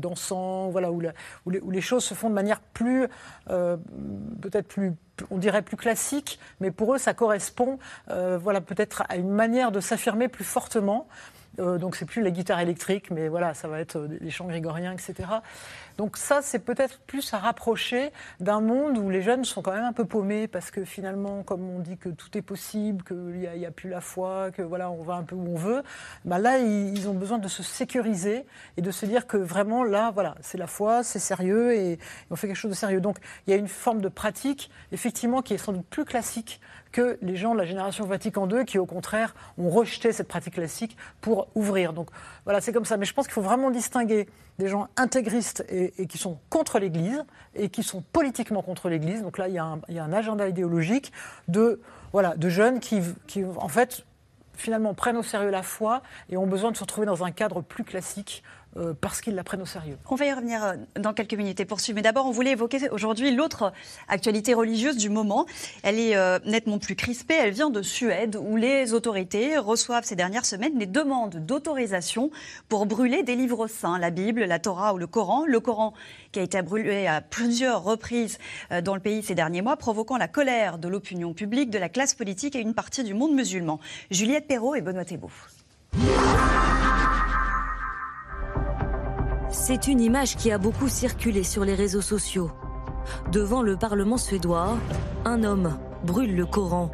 [0.70, 3.06] voilà, où les choses se font de manière plus,
[3.50, 3.76] euh,
[4.40, 4.92] peut-être plus,
[5.30, 7.78] on dirait plus classique, mais pour eux, ça correspond,
[8.10, 11.06] euh, voilà, peut-être à une manière de s'affirmer plus fortement.
[11.58, 14.46] Euh, donc c'est plus la guitare électrique, mais voilà, ça va être euh, les chants
[14.46, 15.28] grégoriens, etc.
[15.98, 19.84] Donc ça, c'est peut-être plus à rapprocher d'un monde où les jeunes sont quand même
[19.84, 23.66] un peu paumés parce que finalement, comme on dit que tout est possible, qu'il n'y
[23.66, 25.82] a, plus la foi, que voilà, on va un peu où on veut,
[26.24, 28.46] bah là, ils, ont besoin de se sécuriser
[28.76, 31.98] et de se dire que vraiment là, voilà, c'est la foi, c'est sérieux et
[32.30, 33.00] on fait quelque chose de sérieux.
[33.00, 36.60] Donc il y a une forme de pratique, effectivement, qui est sans doute plus classique
[36.92, 40.54] que les gens de la génération Vatican II qui, au contraire, ont rejeté cette pratique
[40.54, 41.92] classique pour ouvrir.
[41.92, 42.08] Donc
[42.44, 42.96] voilà, c'est comme ça.
[42.96, 44.28] Mais je pense qu'il faut vraiment distinguer
[44.58, 47.24] des gens intégristes et, qui sont contre l'Église
[47.54, 49.22] et qui sont politiquement contre l'Église.
[49.22, 51.12] Donc là, il y, a un, agenda idéologique
[51.48, 51.80] de
[52.48, 54.04] jeunes qui, qui, en fait,
[54.54, 57.62] finalement, prennent au sérieux la foi et ont besoin de se retrouver dans un cadre
[57.62, 58.42] plus classique
[58.78, 59.98] euh, parce qu'ils la prennent au sérieux.
[60.08, 61.96] On va y revenir euh, dans quelques minutes et poursuivre.
[61.96, 63.70] Mais d'abord, on voulait évoquer aujourd'hui l'autre
[64.08, 65.44] actualité religieuse du moment.
[65.82, 67.34] Elle est euh, nettement plus crispée.
[67.38, 72.30] Elle vient de Suède, où les autorités reçoivent ces dernières semaines des demandes d'autorisation
[72.70, 75.44] pour brûler des livres saints, la Bible, la Torah ou le Coran.
[75.46, 75.92] Le Coran
[76.32, 78.38] qui a été brûlé à plusieurs reprises
[78.82, 82.14] dans le pays ces derniers mois, provoquant la colère de l'opinion publique, de la classe
[82.14, 83.80] politique et une partie du monde musulman.
[84.10, 85.30] Juliette Perrault et Benoît Thébault.
[89.52, 92.50] C'est une image qui a beaucoup circulé sur les réseaux sociaux.
[93.30, 94.78] Devant le Parlement suédois,
[95.26, 96.90] un homme brûle le Coran.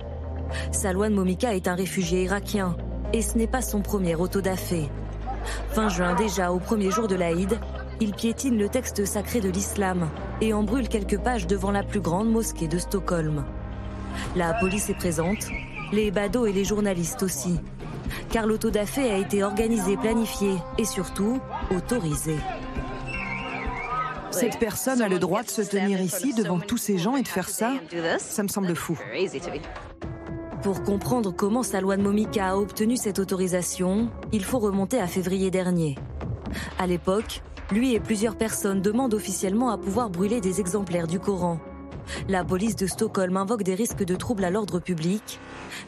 [0.73, 2.77] Salwan Momika est un réfugié irakien
[3.13, 4.91] et ce n'est pas son premier autodafé.
[5.71, 7.61] Fin juin déjà, au premier jour de l'Aïd,
[8.01, 10.09] il piétine le texte sacré de l'islam
[10.41, 13.45] et en brûle quelques pages devant la plus grande mosquée de Stockholm.
[14.35, 15.47] La police est présente,
[15.93, 17.61] les badauds et les journalistes aussi
[18.31, 21.41] car l'autodafé a été organisé, planifié et surtout
[21.71, 22.37] autorisé.
[24.31, 27.29] Cette personne a le droit de se tenir ici devant tous ces gens et de
[27.29, 27.73] faire ça
[28.19, 28.99] Ça me semble fou.
[30.63, 35.97] Pour comprendre comment Salwan Momika a obtenu cette autorisation, il faut remonter à février dernier.
[36.79, 41.59] À l'époque, lui et plusieurs personnes demandent officiellement à pouvoir brûler des exemplaires du Coran.
[42.29, 45.39] La police de Stockholm invoque des risques de troubles à l'ordre public,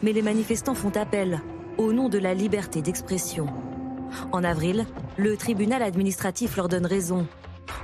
[0.02, 1.40] mais les manifestants font appel
[1.78, 3.46] au nom de la liberté d'expression.
[4.32, 4.86] En avril,
[5.16, 7.26] le tribunal administratif leur donne raison.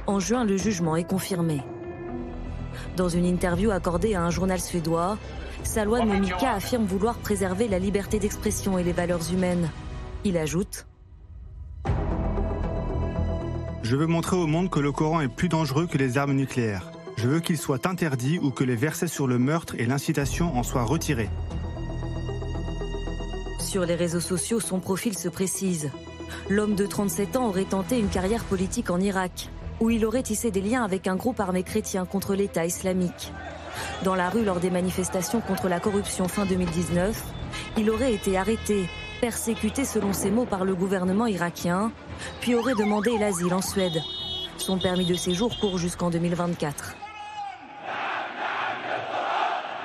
[0.07, 1.62] En juin, le jugement est confirmé.
[2.97, 5.18] Dans une interview accordée à un journal suédois,
[5.64, 9.70] Salwan Momika affirme vouloir préserver la liberté d'expression et les valeurs humaines.
[10.24, 10.87] Il ajoute
[13.83, 16.91] Je veux montrer au monde que le Coran est plus dangereux que les armes nucléaires.
[17.16, 20.62] Je veux qu'il soit interdit ou que les versets sur le meurtre et l'incitation en
[20.62, 21.31] soient retirés.
[23.59, 25.91] Sur les réseaux sociaux, son profil se précise.
[26.49, 29.51] L'homme de 37 ans aurait tenté une carrière politique en Irak,
[29.81, 33.33] où il aurait tissé des liens avec un groupe armé chrétien contre l'État islamique.
[34.05, 37.22] Dans la rue lors des manifestations contre la corruption fin 2019,
[37.77, 38.89] il aurait été arrêté,
[39.20, 41.93] persécuté selon ses mots par le gouvernement irakien,
[42.41, 44.03] puis aurait demandé l'asile en Suède.
[44.59, 46.97] Son permis de séjour court jusqu'en 2024.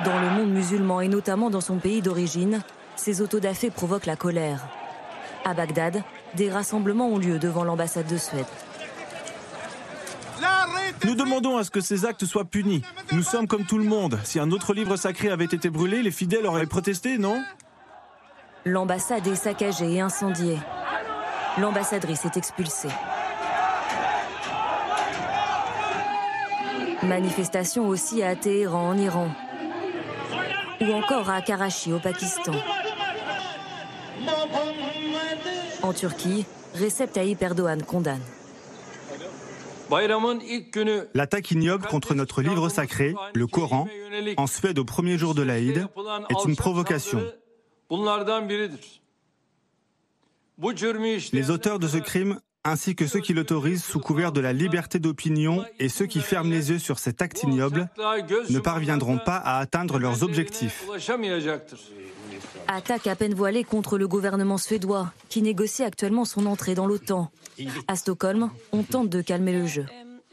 [0.06, 2.62] Dans le monde musulman et notamment dans son pays d'origine,
[2.96, 4.68] ces autodafés provoquent la colère.
[5.44, 6.04] À Bagdad,
[6.36, 8.46] des rassemblements ont lieu devant l'ambassade de Suède.
[11.04, 12.84] Nous demandons à ce que ces actes soient punis.
[13.12, 14.20] Nous sommes comme tout le monde.
[14.24, 17.42] Si un autre livre sacré avait été brûlé, les fidèles auraient protesté, non?
[18.66, 20.60] L'ambassade est saccagée et incendiée.
[21.58, 22.90] L'ambassadrice est expulsée.
[27.02, 29.30] Manifestation aussi à Téhéran en Iran
[30.82, 32.54] ou encore à Karachi au Pakistan.
[35.84, 38.22] En Turquie, Recep Tayyip Erdogan condamne.
[41.14, 43.88] L'attaque ignoble contre notre livre sacré, le Coran,
[44.38, 45.88] en Suède au premier jour de l'Aïd,
[46.30, 47.22] est une provocation.
[51.34, 55.00] Les auteurs de ce crime, ainsi que ceux qui l'autorisent sous couvert de la liberté
[55.00, 57.90] d'opinion et ceux qui ferment les yeux sur cet acte ignoble,
[58.50, 60.86] ne parviendront pas à atteindre leurs objectifs.
[62.74, 67.30] Attaque à peine voilée contre le gouvernement suédois, qui négocie actuellement son entrée dans l'OTAN.
[67.90, 69.86] À Stockholm, on tente de calmer le jeu.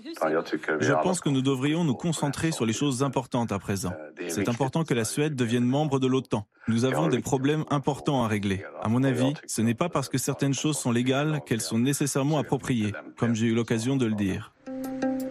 [0.04, 3.92] Je pense que nous devrions nous concentrer sur les choses importantes à présent.
[4.28, 6.46] C'est important que la Suède devienne membre de l'OTAN.
[6.68, 8.64] Nous avons des problèmes importants à régler.
[8.82, 12.38] À mon avis, ce n'est pas parce que certaines choses sont légales qu'elles sont nécessairement
[12.38, 14.52] appropriées, comme j'ai eu l'occasion de le dire.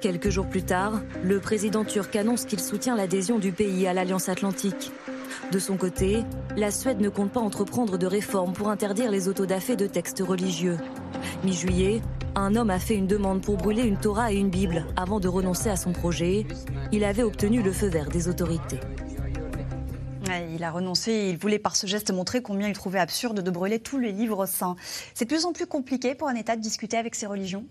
[0.01, 4.27] Quelques jours plus tard, le président turc annonce qu'il soutient l'adhésion du pays à l'Alliance
[4.27, 4.91] Atlantique.
[5.51, 6.23] De son côté,
[6.55, 10.77] la Suède ne compte pas entreprendre de réformes pour interdire les autodafés de textes religieux.
[11.43, 12.01] Mi-juillet,
[12.35, 15.27] un homme a fait une demande pour brûler une Torah et une Bible avant de
[15.27, 16.45] renoncer à son projet.
[16.91, 18.79] Il avait obtenu le feu vert des autorités.
[20.53, 23.79] il a renoncé, il voulait par ce geste montrer combien il trouvait absurde de brûler
[23.79, 24.75] tous les livres saints.
[25.13, 27.65] C'est de plus en plus compliqué pour un État de discuter avec ses religions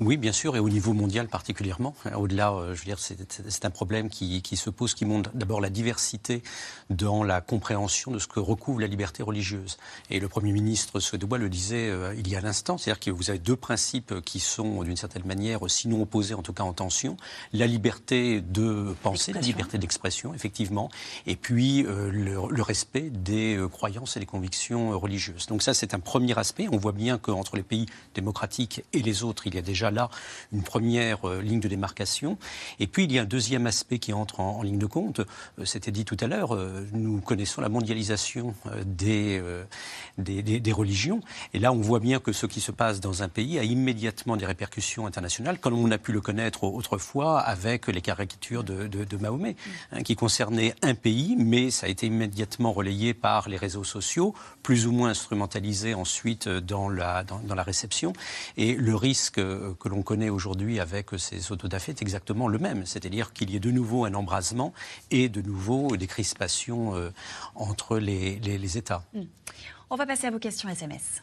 [0.00, 1.94] oui, bien sûr, et au niveau mondial particulièrement.
[2.16, 5.68] Au-delà, euh, je veux dire, c'est un problème qui, se pose, qui montre d'abord la
[5.68, 6.42] diversité
[6.88, 9.76] dans la compréhension de ce que recouvre la liberté religieuse.
[10.08, 13.28] Et le Premier ministre suédois le disait euh, il y a l'instant, c'est-à-dire que vous
[13.28, 17.18] avez deux principes qui sont d'une certaine manière, sinon opposés, en tout cas en tension.
[17.52, 20.88] La liberté de penser, la liberté d'expression, effectivement,
[21.26, 25.46] et puis euh, le, respect des croyances et des convictions religieuses.
[25.46, 26.68] Donc ça, c'est un premier aspect.
[26.72, 30.00] On voit bien qu'entre les pays démocratiques et les autres, il y a déjà déjà
[30.02, 30.10] là
[30.52, 32.38] une première ligne de démarcation.
[32.78, 35.20] Et puis il y a un deuxième aspect qui entre en, ligne de compte.
[35.64, 36.56] C'était dit tout à l'heure,
[36.92, 39.42] nous connaissons la mondialisation des,
[40.18, 41.20] des, religions.
[41.54, 44.36] Et là, on voit bien que ce qui se passe dans un pays a immédiatement
[44.36, 49.16] des répercussions internationales, comme on a pu le connaître autrefois avec les caricatures de, de,
[49.16, 49.56] Mahomet,
[49.92, 54.34] hein, qui concernaient un pays, mais ça a été immédiatement relayé par les réseaux sociaux,
[54.62, 58.12] plus ou moins instrumentalisé ensuite dans la, dans, la réception.
[58.56, 59.40] Et le risque
[59.80, 63.60] que l'on connaît aujourd'hui avec ces autodafés est exactement le même, c'est-à-dire qu'il y ait
[63.60, 64.72] de nouveau un embrasement
[65.10, 67.10] et de nouveau des crispations euh,
[67.54, 69.02] entre les, les, États.
[69.14, 69.22] Hmm.
[69.88, 71.22] On va passer à vos questions SMS.